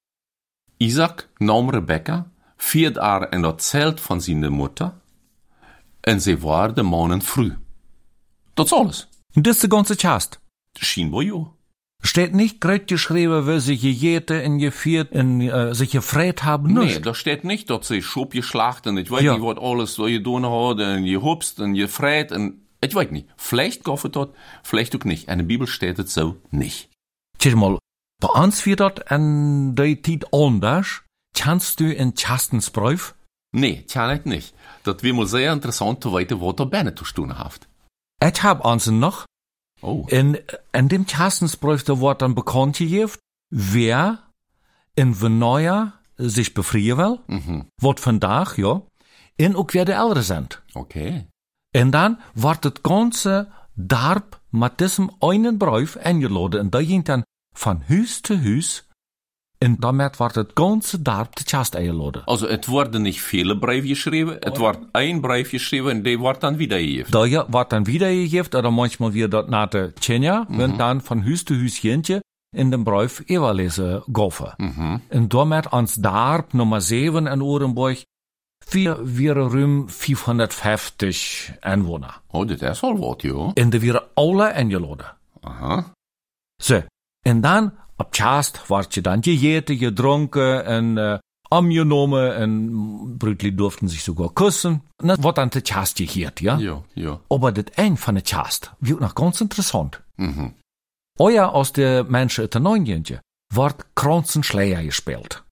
Isaac 0.78 1.28
nahm 1.38 1.68
Rebecca, 1.68 2.29
viert 2.62 2.98
in 3.30 3.42
dat 3.42 3.62
Zelt 3.62 4.00
van 4.00 4.20
zijn 4.20 4.52
Mutter, 4.52 4.92
en 6.00 6.20
ze 6.20 6.38
waren 6.38 6.86
mannen 6.86 7.22
früh. 7.22 7.52
Dat 8.54 8.66
is 8.66 8.72
alles. 8.72 9.08
Und 9.34 9.46
das 9.46 9.54
ist 9.54 9.62
der 9.62 9.68
ganze 9.70 9.96
Chast. 9.96 10.40
Scheinbar 10.78 11.22
ja. 11.22 11.46
Steht 12.02 12.34
nicht 12.34 12.60
grad 12.60 12.86
geschrieben, 12.86 13.46
wie 13.46 13.60
sie 13.60 13.76
gejährt 13.78 14.30
in 14.30 14.58
geviert, 14.58 15.12
in, 15.12 15.40
äh, 15.40 15.74
sich 15.74 15.90
gefreut 15.90 16.42
haben, 16.44 16.72
Nee, 16.72 16.84
nicht. 16.84 17.04
da 17.04 17.12
steht 17.14 17.44
nicht, 17.44 17.68
dat 17.68 17.84
ze 17.84 18.00
schop 18.02 18.32
geschlacht 18.32 18.86
en 18.86 18.96
ich 18.96 19.10
weiß 19.10 19.22
Ja. 19.22 19.32
nicht, 19.34 19.42
wat 19.44 19.58
alles 19.58 19.94
so 19.94 20.04
gedaan 20.04 20.44
hat, 20.44 20.78
en 20.80 21.04
gehupst 21.04 21.58
en 21.60 21.74
gefreit 21.74 22.32
en 22.32 22.66
ich 22.80 22.94
weiß 22.94 23.10
nicht. 23.10 23.26
Vielleicht 23.36 23.86
het 23.86 24.16
dat, 24.16 24.30
vielleicht 24.62 24.94
auch 24.96 25.04
nicht. 25.04 25.28
In 25.28 25.38
der 25.38 25.44
Bibel 25.46 25.66
steht 25.66 25.98
es 25.98 26.14
so 26.14 26.36
nicht. 26.50 26.88
Tja 27.38 27.54
mal, 27.54 27.78
bei 28.20 28.28
uns 28.28 28.64
wird 28.64 28.80
dat 28.80 29.10
an 29.10 29.74
der 29.74 30.02
Zeit 30.02 30.24
anders. 30.32 31.02
Kannst 31.34 31.80
du 31.80 31.92
in 31.92 32.14
Chastensbrief? 32.14 33.14
Nee, 33.52 33.82
kann 33.92 34.16
ich 34.16 34.24
nicht. 34.24 34.54
Dat 34.84 35.02
wäre 35.02 35.14
mal 35.14 35.26
sehr 35.26 35.52
interessant 35.52 36.02
zu 36.02 36.12
wissen, 36.12 36.40
wat 36.40 36.58
da 36.60 36.64
binnen 36.64 36.96
zu 36.96 37.04
tun 37.04 37.38
hat. 37.38 37.68
Ich 38.22 38.42
hab 38.42 38.64
uns 38.64 38.86
noch. 38.86 39.24
Oh. 39.82 40.04
In, 40.08 40.38
in 40.72 40.88
dem 40.88 41.06
Chastensbrief, 41.06 41.84
da 41.84 42.00
wird 42.00 42.20
dann 42.22 42.34
bekannt 42.34 42.76
gegeben, 42.78 43.12
wer 43.50 44.18
in 44.94 45.14
Venoja 45.20 45.94
sich 46.16 46.52
befreien 46.54 46.98
will, 46.98 47.18
Mhm. 47.26 47.66
wird 47.80 48.00
vandaag, 48.00 48.56
ja, 48.58 48.82
en 49.38 49.56
ook 49.56 49.72
wer 49.72 49.84
de 49.86 49.92
Ältere 49.94 50.22
sind. 50.22 50.62
Okay. 50.74 51.26
En 51.74 51.90
dan 51.90 52.18
wordt 52.34 52.64
het 52.64 52.80
ganze 52.82 53.48
dorp 53.74 54.40
met 54.50 54.78
diesem 54.78 55.10
einen 55.20 55.56
Brief 55.58 55.96
eingeladen. 55.96 56.60
En 56.60 56.70
dat 56.70 56.84
ging 56.84 57.04
dan 57.04 57.24
van 57.56 57.82
huis 57.88 58.20
te 58.20 58.36
huis. 58.38 58.84
En 59.64 59.76
daarmee 59.78 60.08
wordt 60.16 60.34
het 60.34 60.50
ganze 60.54 61.02
dorp 61.02 61.34
te 61.34 61.42
Chast 61.44 61.74
eingeladen. 61.74 62.24
Also, 62.24 62.46
es 62.46 62.66
wurden 62.66 63.02
nicht 63.02 63.20
viele 63.20 63.58
Briefe 63.58 63.88
geschrieben, 63.88 64.40
es 64.40 64.58
wird 64.58 64.78
ein 64.92 65.20
Brief 65.20 65.50
geschrieben 65.50 65.96
und 65.96 66.04
der 66.04 66.18
wird 66.18 66.42
dann 66.42 66.58
wiedergegeben. 66.58 67.10
Da 67.10 67.24
ja, 67.24 67.46
wordt 67.48 67.70
dan 67.70 67.84
wiedergegeben, 67.84 68.58
oder 68.58 68.70
manchmal 68.70 69.12
weer 69.12 69.28
dat 69.28 69.48
naar 69.48 69.68
de 69.68 69.92
Tjenja, 69.98 70.46
wenn 70.48 70.76
dan 70.76 71.00
van 71.00 71.22
huis 71.22 71.42
te 71.42 71.54
huis 71.54 71.78
gintje 71.78 72.22
in 72.56 72.70
den 72.70 72.84
Brief 72.84 73.22
evenlezen 73.26 74.02
goffen. 74.12 74.54
Mhm. 74.56 74.98
En 75.08 75.28
daarmee 75.28 75.68
ans 75.68 75.94
dorp 75.94 76.52
nummer 76.52 76.80
7 76.80 77.26
in 77.26 77.42
Orenburg, 77.42 78.04
wir 78.70 78.98
wir 79.16 79.36
ruim 79.36 79.88
550 79.88 81.52
Einwohner. 81.60 82.20
Oh, 82.30 82.46
das 82.46 82.62
ist 82.62 82.82
al 82.82 82.98
wat, 82.98 83.22
ja. 83.22 83.50
En 83.54 83.70
de 83.70 83.78
weer 83.78 84.02
alle 84.14 84.44
eingeladen. 84.44 85.16
Aha. 85.40 85.92
So, 86.62 86.82
en 87.26 87.40
dan 87.40 87.72
op 88.00 88.08
Chast 88.14 88.66
word 88.66 88.94
je 88.94 89.00
dan 89.00 89.22
gegeten, 89.22 89.76
gedronken 89.76 90.64
en 90.64 90.96
uh, 90.96 91.18
angenomen 91.48 92.34
en 92.36 92.70
Brütli 93.18 93.54
durften 93.54 93.88
sich 93.88 94.00
sogar 94.00 94.32
küssen. 94.32 94.82
En 94.96 95.06
dat 95.06 95.20
wordt 95.20 95.36
dan 95.36 95.48
te 95.48 95.60
Chast 95.62 95.96
gegeerd, 95.96 96.38
ja? 96.40 96.56
Ja, 96.58 96.82
ja. 96.94 97.20
Aber 97.28 97.52
das 97.52 97.64
Ende 97.74 98.00
von 98.00 98.14
der 98.14 98.22
Chast 98.26 98.70
wird 98.78 99.00
noch 99.00 99.14
ganz 99.14 99.40
interessant. 99.40 100.00
Mhm. 100.16 100.54
Euer 101.18 101.52
aus 101.52 101.72
der 101.72 102.04
Menschen 102.04 102.42
uit 102.42 102.52
de 102.52 102.60
Neunjentje 102.60 103.20
wordt 103.54 103.84
Kranzenschleier 103.94 104.82
gespielt. 104.82 105.42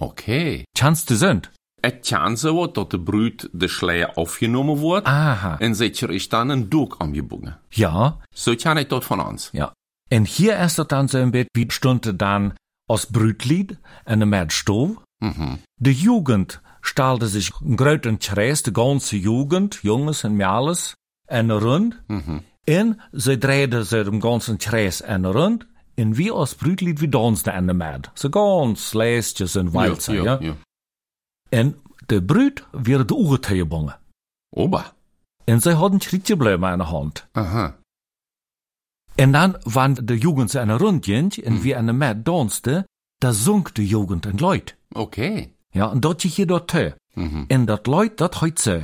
Okay. 0.00 0.64
Kannst 0.76 1.08
du 1.10 1.14
sind? 1.16 1.50
Es 1.82 1.92
kann 2.10 2.36
so 2.36 2.56
wat, 2.56 2.74
dat 2.74 2.90
de 2.90 2.98
Brut 2.98 3.48
de 3.52 3.68
Schleier 3.68 4.16
aufgenommen 4.16 4.76
wordt 4.78 5.06
Aha. 5.06 5.58
en 5.58 5.74
zeker 5.74 6.10
is 6.10 6.28
dan 6.28 6.48
een 6.48 6.68
doek 6.68 6.96
omgebogen. 6.98 7.58
Ja, 7.68 8.16
So 8.34 8.54
kann 8.56 8.78
ich 8.78 8.88
dort 8.88 9.04
von 9.04 9.20
uns. 9.20 9.50
ja. 9.52 9.72
En 10.10 10.24
hier 10.24 10.58
ist 10.58 10.78
es 10.78 10.86
dann 10.88 11.08
so 11.08 11.18
ein 11.18 11.30
bisschen, 11.30 11.48
wie 11.54 11.70
stunde 11.70 12.14
dann 12.14 12.54
aus 12.88 13.06
Brütlied 13.06 13.78
en 14.04 14.18
de 14.20 14.26
Mäd 14.26 14.52
Stof. 14.52 15.02
Mhm. 15.20 15.58
De 15.80 15.92
Jugend 15.92 16.60
stalde 16.82 17.28
sich 17.28 17.50
een 17.60 17.76
groten 17.76 18.18
Kreis, 18.18 18.62
de 18.62 18.72
ganze 18.72 19.16
Jugend, 19.16 19.82
Junges 19.82 20.24
en 20.24 20.36
Mädels, 20.36 20.94
en 21.26 21.50
rund. 21.50 22.02
Mhm. 22.08 22.40
En 22.66 23.00
ze 23.12 23.38
drehten 23.38 23.86
ze 23.86 24.04
dem 24.04 24.20
ganzen 24.20 24.58
Kreis 24.58 25.00
en 25.00 25.24
rund. 25.26 25.66
En 25.94 26.14
wie 26.14 26.32
aus 26.32 26.54
Brütlied, 26.54 27.00
wie 27.00 27.08
dansten 27.08 27.52
en 27.52 27.66
de 27.66 27.74
Mäd. 27.74 28.10
So 28.14 28.28
ganz 28.28 28.92
leistjes 28.92 29.54
en 29.56 29.70
walzer, 29.70 30.14
ja. 30.14 30.24
ja, 30.24 30.38
ja. 30.40 30.56
En 31.48 31.76
de 32.06 32.22
Brüt 32.22 32.64
werden 32.72 33.06
de 33.06 33.14
Uhr 33.14 33.38
gebogen. 33.40 33.98
Ober. 34.50 34.92
En 35.44 35.60
ze 35.60 35.70
hadden 35.70 36.00
Schrittjebläume 36.00 36.72
in 36.72 36.78
de 36.78 36.84
hand. 36.84 37.26
Aha. 37.32 37.76
En 39.14 39.32
dan, 39.32 39.56
wann 39.62 39.94
de 39.94 40.18
Jugend 40.18 40.50
ze 40.50 40.58
en 40.58 40.76
rundjent, 40.76 41.42
en 41.42 41.60
wie 41.60 41.74
en 41.74 41.86
de 41.86 41.92
Mäd 41.92 42.24
danste, 42.24 42.88
da 43.18 43.32
sunk 43.32 43.74
de 43.74 43.86
Jugend 43.86 44.26
en 44.26 44.36
Leut. 44.36 44.76
Okay. 44.92 45.54
Ja, 45.70 45.90
en 45.90 46.00
dat 46.00 46.22
je 46.22 46.28
hier 46.28 46.46
dort 46.46 46.68
te. 46.68 46.94
Mhm. 47.14 47.44
En 47.46 47.64
dat 47.64 47.86
Leut, 47.86 48.18
dat 48.18 48.40
heut 48.40 48.58
so. 48.58 48.82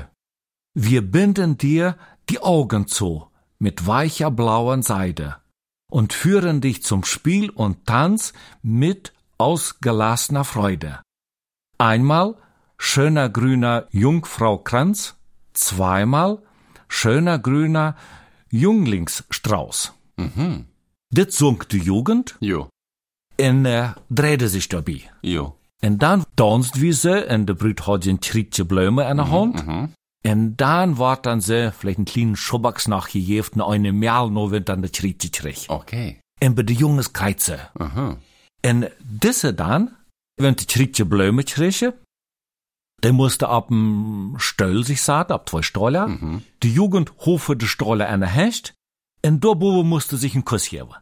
Wir 0.72 1.10
binden 1.10 1.56
dir 1.56 1.96
die 2.24 2.38
Augen 2.38 2.86
zu 2.86 3.28
mit 3.58 3.86
weicher 3.86 4.30
blauer 4.30 4.82
Seide 4.82 5.36
und 5.90 6.12
führen 6.12 6.60
dich 6.60 6.82
zum 6.82 7.04
Spiel 7.04 7.50
und 7.50 7.86
Tanz 7.86 8.32
mit 8.62 9.12
ausgelassener 9.36 10.44
Freude. 10.44 11.00
Einmal 11.78 12.36
schöner 12.78 13.28
grüner 13.28 13.88
Jungfrau 13.90 14.58
Kranz, 14.58 15.16
zweimal 15.52 16.42
schöner 16.88 17.38
grüner 17.38 17.96
Junglingsstrauß. 18.50 19.92
Mhm. 20.20 20.64
Das 21.08 21.36
sung 21.36 21.62
die 21.70 21.78
Jugend 21.82 22.36
Jo. 22.40 22.68
und 23.40 23.66
äh, 23.66 23.88
drehte 24.08 24.48
sich 24.48 24.68
dabei. 24.68 25.10
Jo. 25.22 25.56
En 25.82 25.98
dan 25.98 26.24
danst 26.34 26.80
wie 26.80 26.92
ze 26.92 27.24
en 27.24 27.44
de 27.44 27.54
bruid 27.54 27.80
had 27.80 28.04
een 28.04 28.18
trietje 28.18 28.64
bloemen 28.66 29.08
in 29.08 29.16
de 29.16 29.22
hand. 29.22 29.64
Mhm. 29.66 29.86
En 30.24 30.56
dan 30.56 30.94
wordt 30.94 31.22
dan 31.22 31.42
ze 31.42 31.72
vielleicht 31.76 31.98
een 31.98 32.04
kleinen 32.04 32.36
Schubaks 32.36 32.86
nachgegeven 32.86 33.52
en 33.52 33.72
eine 33.72 33.92
Mehl 33.92 34.30
no 34.30 34.48
wenn 34.48 34.64
dann 34.64 34.80
de 34.80 34.90
trietje 34.90 35.28
kreeg. 35.30 35.68
Okay. 35.68 36.20
En 36.38 36.54
bij 36.54 36.64
de 36.64 36.74
jongens 36.74 37.10
krijgt 37.10 37.42
ze. 37.42 37.58
Aha. 37.72 38.16
En 38.60 38.92
diese 38.98 39.54
dan, 39.54 39.90
wenn 40.34 40.54
de 40.56 40.64
trietje 40.64 41.06
bloemen 41.06 41.44
kreeg, 41.44 41.92
der 43.00 43.14
musste 43.14 43.46
ab 43.46 43.68
dem 43.68 44.34
Stöll 44.38 44.84
sich 44.84 45.00
saat, 45.00 45.30
ab 45.30 45.48
zwei 45.48 45.62
Stoller. 45.62 46.08
Mhm. 46.08 46.38
Die 46.58 46.72
Jugend 46.72 47.10
hofe 47.16 47.56
de 47.56 47.66
Stoller 47.66 48.08
an 48.08 48.20
der 48.20 48.28
Hecht. 48.34 48.74
En 49.22 49.40
dobo 49.40 49.82
musste 49.82 50.16
sich 50.16 50.34
ein 50.34 50.44
Kuss 50.44 50.68
geben. 50.68 50.94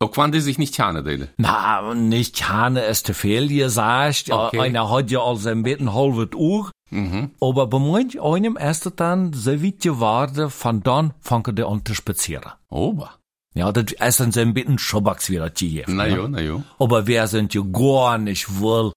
Auch 0.00 0.16
wenn 0.16 0.30
die 0.30 0.40
sich 0.40 0.58
nicht 0.58 0.74
tjane 0.74 1.02
deden. 1.02 1.28
Na, 1.38 1.94
nicht 1.94 2.48
Hane 2.48 2.84
es 2.84 3.02
te 3.02 3.14
viel 3.14 3.48
gesagt. 3.48 4.30
Okay. 4.30 4.60
Einer 4.60 4.88
hat 4.90 5.10
ja 5.10 5.20
als 5.20 5.46
ein 5.46 5.64
bisschen 5.64 5.92
halbes 5.92 6.36
Uhr. 6.36 6.70
Mhm. 6.90 7.32
Aber 7.40 7.66
bei 7.66 7.78
manch 7.78 8.20
einem 8.20 8.56
ist 8.56 8.86
es 8.86 8.94
dann 8.94 9.32
so 9.32 9.62
weit 9.62 9.80
geworden, 9.80 10.50
von 10.50 10.82
dann 10.82 11.14
fangen 11.20 11.56
die 11.56 11.64
an 11.64 11.84
zu 11.84 11.94
spazieren. 11.94 12.52
Ober. 12.68 13.18
Ja, 13.54 13.72
das 13.72 13.92
ist 13.92 14.20
dann 14.20 14.30
so 14.30 14.40
ein 14.40 14.54
bisschen 14.54 14.78
Schubaks 14.78 15.30
wieder 15.30 15.50
gegeben. 15.50 15.96
Na 15.96 16.06
ja. 16.06 16.16
jo, 16.16 16.28
na 16.28 16.40
jo. 16.40 16.62
Aber 16.78 17.06
wer 17.08 17.26
sind 17.26 17.54
ja 17.54 17.62
gar 17.62 18.18
nicht 18.18 18.60
wohl, 18.60 18.92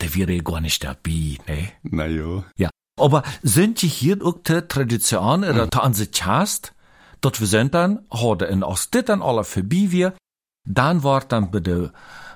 der 0.00 0.14
wäre 0.14 0.42
gar 0.42 0.60
nicht 0.60 0.84
dabei, 0.84 1.38
ne? 1.48 1.70
Na 1.82 2.06
jo. 2.06 2.44
Ja. 2.58 2.68
Aber 2.98 3.22
sind 3.42 3.80
die 3.80 3.88
hier 3.88 4.18
auch 4.24 4.38
die 4.46 4.60
Tradition 4.62 5.44
oder 5.44 5.66
die 5.66 5.78
an 5.78 5.94
sich 5.94 6.24
hast, 6.24 6.74
dort 7.26 7.40
wir 7.40 7.48
sind 7.48 7.74
dann, 7.74 8.06
heute 8.12 8.44
in 8.44 8.62
aus 8.62 8.90
dit 8.90 9.08
dann 9.08 9.20
alle 9.20 9.42
vorbei 9.42 9.86
wir, 9.90 10.14
dann 10.64 11.02
wird 11.02 11.32
dann 11.32 11.50
bei 11.50 11.60
der 11.60 11.92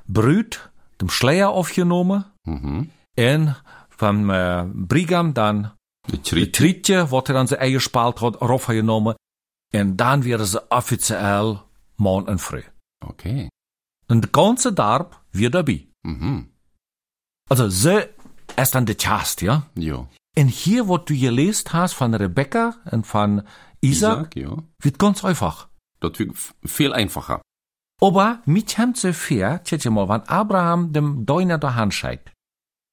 Brüt 0.09 0.71
dem 1.01 1.09
Schleier 1.09 1.51
aufgenommen, 1.51 2.25
Mhm. 2.45 2.91
en 3.17 3.55
vom 3.91 4.31
äh, 4.31 4.65
Brigam 4.91 5.35
dann 5.35 5.71
Die 6.09 6.13
die 6.19 6.23
Tritt. 6.23 6.57
Trietje, 6.57 7.11
wat 7.13 7.29
er 7.29 7.35
dann 7.35 7.47
ze 7.47 7.59
eingespalt 7.61 8.21
hat, 8.21 8.41
raufgenommen, 8.41 9.15
en 9.73 9.97
dann 9.97 10.25
werden 10.25 10.47
sie 10.47 10.61
offiziell 10.73 11.61
morgen 11.97 12.29
und 12.29 12.41
früh. 12.41 12.63
Okay. 13.07 13.49
Und 14.09 14.23
der 14.25 14.31
ganze 14.33 14.73
Darb 14.73 15.21
wird 15.33 15.55
dabei. 15.55 15.87
Mhm. 16.03 16.49
Also, 17.49 17.69
sie 17.69 18.09
ist 18.57 18.75
dann 18.75 18.87
der 18.87 18.97
Chast, 18.97 19.43
ja? 19.43 19.67
Jo. 19.77 20.09
Und 20.39 20.49
hier, 20.49 20.89
was 20.89 21.05
du 21.07 21.15
gelesen 21.17 21.73
hast 21.73 21.95
von 21.95 22.15
Rebecca 22.15 22.75
und 22.91 23.07
von 23.07 23.43
Isaac, 23.83 24.37
Isaac, 24.37 24.37
jo. 24.37 24.63
wird 24.81 24.99
ganz 24.99 25.25
einfach. 25.25 25.69
Das 26.01 26.19
wird 26.19 26.37
viel 26.65 26.93
einfacher. 26.93 27.43
Aber 28.01 28.41
mit 28.47 28.71
zu 28.95 29.13
fair, 29.13 29.63
tja 29.65 29.91
mal, 29.91 30.09
wann 30.09 30.23
Abraham 30.23 30.93
dem 30.93 31.27
Deuner 31.27 31.59
der 31.59 31.75
Hand 31.75 31.95
scheit, 31.95 32.33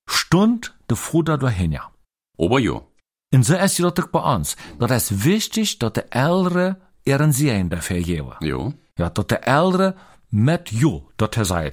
stund 0.10 0.78
der 0.90 0.98
Vater 0.98 1.38
dahin, 1.38 1.72
ja. 1.72 1.92
Aber 2.38 2.60
jo. 2.60 2.92
Und 3.34 3.44
so 3.44 3.56
ist 3.56 3.80
es 3.80 3.94
doch 3.94 4.08
bei 4.08 4.36
uns. 4.36 4.56
Das 4.80 5.12
ist 5.12 5.24
wichtig, 5.24 5.80
dass 5.80 5.94
der 5.94 6.14
Ältere 6.14 6.78
ihren 7.06 7.32
Sehen 7.32 7.70
dafür 7.70 8.02
geben. 8.02 8.34
Jo. 8.42 8.74
Ja, 8.98 9.10
dass 9.10 9.28
der 9.28 9.48
Ältere 9.48 9.96
mit 10.30 10.72
jo, 10.72 11.10
er 11.20 11.46
sei. 11.46 11.72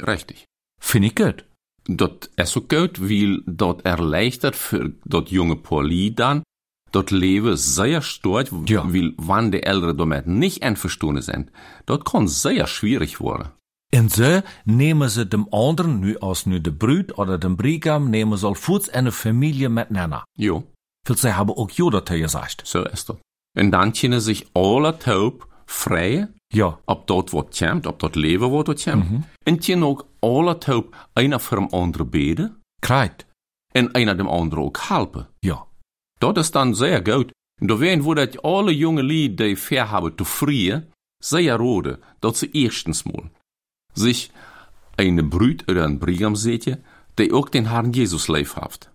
Richtig. 0.00 0.44
Finde 0.80 1.08
ich 1.08 1.14
gut. 1.14 1.44
Dat 1.84 2.30
is 2.36 2.56
ook 2.56 2.72
goed, 2.72 3.00
weil 3.00 3.42
dat 3.46 3.82
erleichtert 3.82 4.54
für 4.54 4.92
dat 5.04 5.30
junge 5.30 5.56
Poli 5.56 6.14
dann, 6.14 6.42
dat 6.92 7.10
Leben 7.10 7.56
sehr 7.56 8.02
stort, 8.02 8.50
Ja. 8.66 8.84
weil 8.92 9.12
wann 9.16 9.50
die 9.50 9.62
Ältere 9.62 9.94
damit 9.94 10.26
nicht 10.26 10.62
einverstanden 10.62 11.22
sind, 11.22 11.50
dat 11.86 12.04
kann 12.04 12.28
sehr 12.28 12.66
schwierig 12.66 13.20
werden. 13.20 13.48
Und 13.94 14.12
so 14.12 14.42
nehmen 14.64 15.08
sie 15.08 15.26
dem 15.26 15.46
anderen, 15.52 16.00
nu 16.00 16.16
als 16.20 16.46
nu 16.46 16.60
de 16.60 16.72
Brüd 16.72 17.18
oder 17.18 17.38
dem 17.38 17.56
Brigam, 17.56 18.10
nehmen 18.10 18.36
sie 18.38 18.54
voets 18.54 18.88
eine 18.88 19.10
Familie 19.12 19.68
miteinander. 19.68 20.24
Jo, 20.38 20.62
Weil 21.06 21.16
sie 21.16 21.34
haben 21.36 21.50
auch 21.50 21.70
er 21.78 22.18
gesagt. 22.18 22.62
so 22.64 22.84
ist 22.84 23.08
dat. 23.08 23.18
En 23.58 23.70
dan 23.70 23.92
kunnen 23.92 24.20
sich 24.20 24.46
alle 24.54 24.96
taub 24.98 25.46
vrij, 25.66 26.28
Ja. 26.52 26.78
ob 26.86 27.06
dort 27.06 27.32
wat 27.32 27.56
komt, 27.58 27.86
ob 27.86 27.98
dat 27.98 28.14
Leben 28.16 28.50
wat 28.52 28.66
wat 28.68 28.84
komt. 28.84 29.24
En 29.44 29.58
kunnen 29.58 29.88
ook 29.88 30.06
alle 30.20 30.58
taub 30.58 30.94
einer 31.14 31.40
für 31.40 31.56
dem 31.56 31.68
anderen 31.72 32.10
beten, 32.10 32.56
Kreit. 32.80 33.26
en 33.72 33.92
einer 33.94 34.14
dem 34.16 34.28
anderen 34.28 34.64
ook 34.64 34.78
helpen. 34.88 35.26
Ja. 35.40 35.66
Dat 36.20 36.36
is 36.36 36.50
dan 36.50 36.74
zeer 36.74 37.00
goed. 37.04 37.32
En 37.60 37.66
da 37.66 37.76
werden 37.76 38.04
wo 38.04 38.14
dat 38.14 38.42
alle 38.42 38.76
jonge 38.76 39.02
Lied, 39.02 39.38
die 39.38 39.56
fair 39.56 39.88
haben 39.90 40.12
zu 40.16 40.24
frieren, 40.24 40.92
sehr 41.18 41.56
rode, 41.56 41.98
dat 42.18 42.36
ze 42.36 42.50
erstens 42.50 43.02
mal 43.02 43.30
sich 43.94 44.30
eine 44.96 45.22
Brüd 45.22 45.68
oder 45.68 45.84
ein 45.84 45.98
Brigam 45.98 46.36
sehtje, 46.36 46.78
die 47.18 47.32
auch 47.32 47.48
den 47.48 47.66
Herrn 47.66 47.92
Jesus 47.92 48.28
lief 48.28 48.56
haft. 48.56 48.90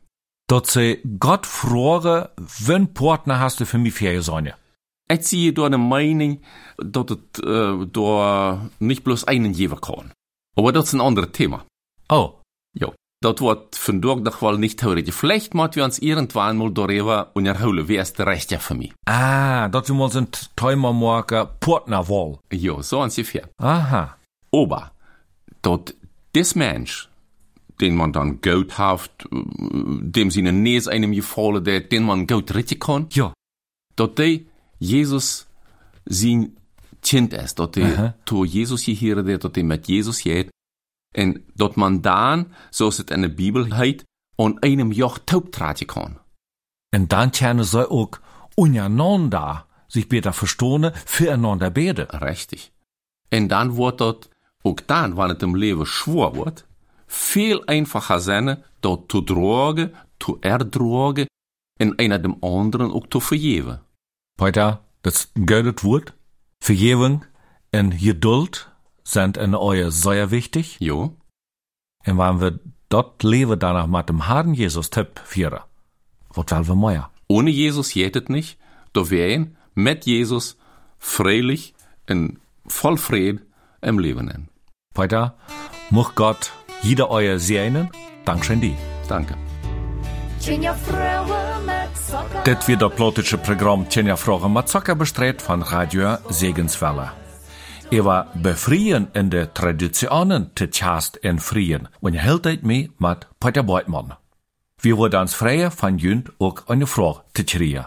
Dat 0.47 0.67
sie 0.67 1.01
Gott 1.19 1.45
fragen, 1.45 2.27
wen 2.37 2.93
Partner 2.93 3.39
hast 3.39 3.59
du 3.59 3.65
für 3.65 3.79
mich 3.79 3.95
für 3.95 4.21
Sonne? 4.21 4.53
Ich 5.11 5.21
ziehe 5.21 5.53
da 5.53 5.65
eine 5.65 5.77
Meinung, 5.77 6.41
dass 6.77 7.05
es 7.11 7.43
äh, 7.43 7.85
da 7.91 8.69
nicht 8.79 9.03
bloß 9.03 9.25
einen 9.25 9.53
geben 9.53 9.81
kann. 9.81 10.11
Aber 10.55 10.71
das 10.71 10.85
ist 10.85 10.93
ein 10.93 11.01
anderes 11.01 11.31
Thema. 11.31 11.65
Oh. 12.09 12.33
Ja. 13.25 13.33
Das 13.33 13.41
wird 13.41 13.75
von 13.75 14.01
dort 14.01 14.25
doch 14.27 14.41
wohl 14.41 14.57
nicht 14.57 14.79
theoretisch. 14.79 15.15
Vielleicht 15.15 15.53
müssen 15.53 15.75
wir 15.75 15.83
uns 15.83 15.99
irgendwann 15.99 16.57
mal 16.57 16.71
darüber 16.71 17.31
unterhalten, 17.33 17.87
wer 17.87 18.01
ist 18.03 18.19
der 18.19 18.27
Rechte 18.27 18.59
für 18.59 18.75
mich. 18.75 18.93
Ah, 19.05 19.67
dat 19.69 19.87
wir 19.87 19.95
mal 19.95 20.11
sind 20.11 20.51
Timer 20.55 20.93
morgen 20.93 21.47
Partnerwahl. 21.59 22.37
Ja, 22.51 22.81
so 22.83 23.01
ungefähr. 23.01 23.49
Aha. 23.57 24.15
Aber, 24.53 24.91
dort 25.61 25.95
des 26.35 26.55
Mensch, 26.55 27.09
den 27.81 27.95
man 27.95 28.13
dann 28.13 28.39
gut 28.41 28.77
haft, 28.77 29.27
dem 29.31 30.31
sie 30.31 30.41
Nähe 30.41 30.81
einem 30.89 31.11
gefallen, 31.11 31.63
der, 31.63 31.81
den 31.81 32.03
man 32.03 32.27
gut 32.27 32.53
retten 32.53 32.79
kann, 32.79 33.07
Ja. 33.11 33.33
dort 33.95 34.17
der 34.19 34.39
Jesus 34.79 35.47
sein 36.05 36.55
Kind 37.01 37.33
ist, 37.33 37.59
dort 37.59 37.77
to 38.25 38.45
Jesus 38.45 38.81
hier, 38.81 39.21
der 39.23 39.37
dort 39.37 39.55
der 39.55 39.63
mit 39.63 39.87
Jesus 39.87 40.19
geht, 40.23 40.49
und 41.15 41.41
dort 41.55 41.77
man 41.77 42.01
dann, 42.01 42.53
so 42.71 42.89
ist 42.89 42.99
es 42.99 43.15
in 43.15 43.21
der 43.21 43.29
Bibel 43.29 43.75
heit, 43.75 44.05
an 44.37 44.59
einem 44.61 44.91
Joch 44.91 45.19
taub 45.25 45.51
traten 45.51 45.87
kann. 45.87 46.19
Und 46.93 47.11
dann 47.11 47.31
können 47.31 47.63
sie 47.63 47.89
auch 47.89 48.11
untereinander 48.55 49.67
sich 49.87 50.09
besser 50.09 50.33
verstehen, 50.33 50.91
füreinander 51.05 51.69
beten. 51.69 52.07
Richtig. 52.09 52.71
Und 53.31 53.49
dann 53.49 53.77
wird 53.77 54.01
dort, 54.01 54.29
auch 54.63 54.79
dann, 54.87 55.17
wenn 55.17 55.31
es 55.31 55.43
im 55.43 55.55
Leben 55.55 55.85
schwer 55.85 56.35
wird, 56.35 56.67
viel 57.07 57.61
einfacher 57.67 58.19
sein, 58.19 58.63
dort 58.81 59.11
zu 59.11 59.21
drogen, 59.21 59.93
zu 60.19 60.39
erdrogen, 60.41 61.27
und 61.79 61.99
einer 61.99 62.19
dem 62.19 62.43
anderen 62.43 62.91
auch 62.91 63.07
zu 63.07 63.19
vergeben. 63.19 63.79
Weiter, 64.37 64.85
das 65.01 65.31
gutes 65.33 65.83
Wort. 65.83 66.13
Vergebung 66.61 67.25
und 67.73 67.97
Geduld 67.99 68.71
sind 69.05 69.37
in 69.37 69.55
euer 69.55 69.91
sehr 69.91 70.31
wichtig. 70.31 70.77
Jo, 70.79 71.15
Und 72.05 72.17
wenn 72.17 72.41
wir 72.41 72.59
dort 72.89 73.23
leben, 73.23 73.57
danach 73.59 73.87
mit 73.87 74.09
dem 74.09 74.25
Herrn 74.27 74.53
Jesus 74.53 74.89
Tipp 74.89 75.21
führen, 75.23 75.61
was 76.29 76.51
wollen 76.51 76.67
wir 76.67 76.75
mehr? 76.75 77.09
ohne 77.27 77.49
Jesus 77.49 77.95
es 77.95 78.29
nicht, 78.29 78.59
da 78.93 79.09
wären 79.09 79.57
mit 79.73 80.05
Jesus 80.05 80.57
freilich 80.99 81.73
und 82.09 82.39
voll 82.67 82.97
Frieden 82.97 83.41
im 83.81 83.99
Leben. 83.99 84.25
nennen. 84.25 84.49
Weiter, 84.93 85.35
muss 85.89 86.13
Gott 86.15 86.51
jeder 86.81 87.09
euer 87.09 87.39
segnen. 87.39 87.89
Dankeschön 88.25 88.61
die. 88.61 88.75
Danke. 89.07 89.35
Das 92.43 92.67
wird 92.67 92.81
der 92.81 92.89
plotische 92.89 93.37
Programm 93.39 93.89
Tjenja 93.89 94.15
Fragen 94.15 94.53
mit 94.53 94.69
Zucker 94.69 94.95
bestreut 94.95 95.41
von 95.41 95.63
Radio 95.63 96.17
Segenswelle. 96.29 97.24
War 97.91 98.31
befreien 98.35 99.07
in 99.13 99.29
der 99.29 99.53
Traditionen 99.53 100.53
te 100.55 100.69
Chast 100.69 101.23
en 101.23 101.39
Frien 101.39 101.87
und 102.01 102.13
je 102.13 102.19
hield 102.19 102.63
mee 102.63 102.89
mit 102.97 103.27
Peter 103.39 103.63
Beutmann. 103.63 104.15
Wir 104.81 104.97
wurden 104.97 105.21
uns 105.21 105.33
freie 105.33 105.71
von 105.71 105.97
Jünd 105.97 106.31
auch 106.39 106.67
eine 106.67 106.87
Frage 106.87 107.21
zu 107.33 107.45
kriegen. 107.45 107.85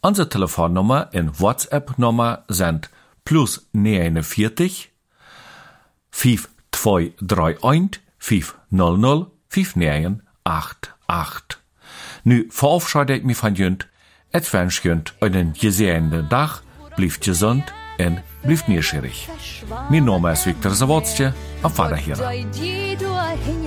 Unsere 0.00 0.28
Telefonnummer 0.28 1.10
und 1.12 1.40
WhatsApp-Nummer 1.40 2.44
sind 2.48 2.90
plus 3.24 3.68
49 3.72 4.92
5231 6.10 8.00
500 8.18 9.26
5988. 9.48 11.58
Nu 12.24 12.44
verabschiede 12.50 13.16
ich 13.16 13.24
mich 13.24 13.36
von 13.36 13.54
Jünd. 13.54 13.88
Et 14.30 14.52
wünsch 14.52 14.84
Jünd 14.84 15.14
einen 15.20 15.54
gesehenen 15.54 16.28
Tag, 16.28 16.60
blieft 16.96 17.24
gesund 17.24 17.64
und 17.98 18.22
blieft 18.42 18.68
neugierig. 18.68 19.28
Mein 19.90 20.04
Name 20.04 20.32
ist 20.32 20.46
Viktor. 20.46 20.72
Doi 22.16 22.46
die 22.54 22.96
du 22.96 23.08
hin 23.44 23.64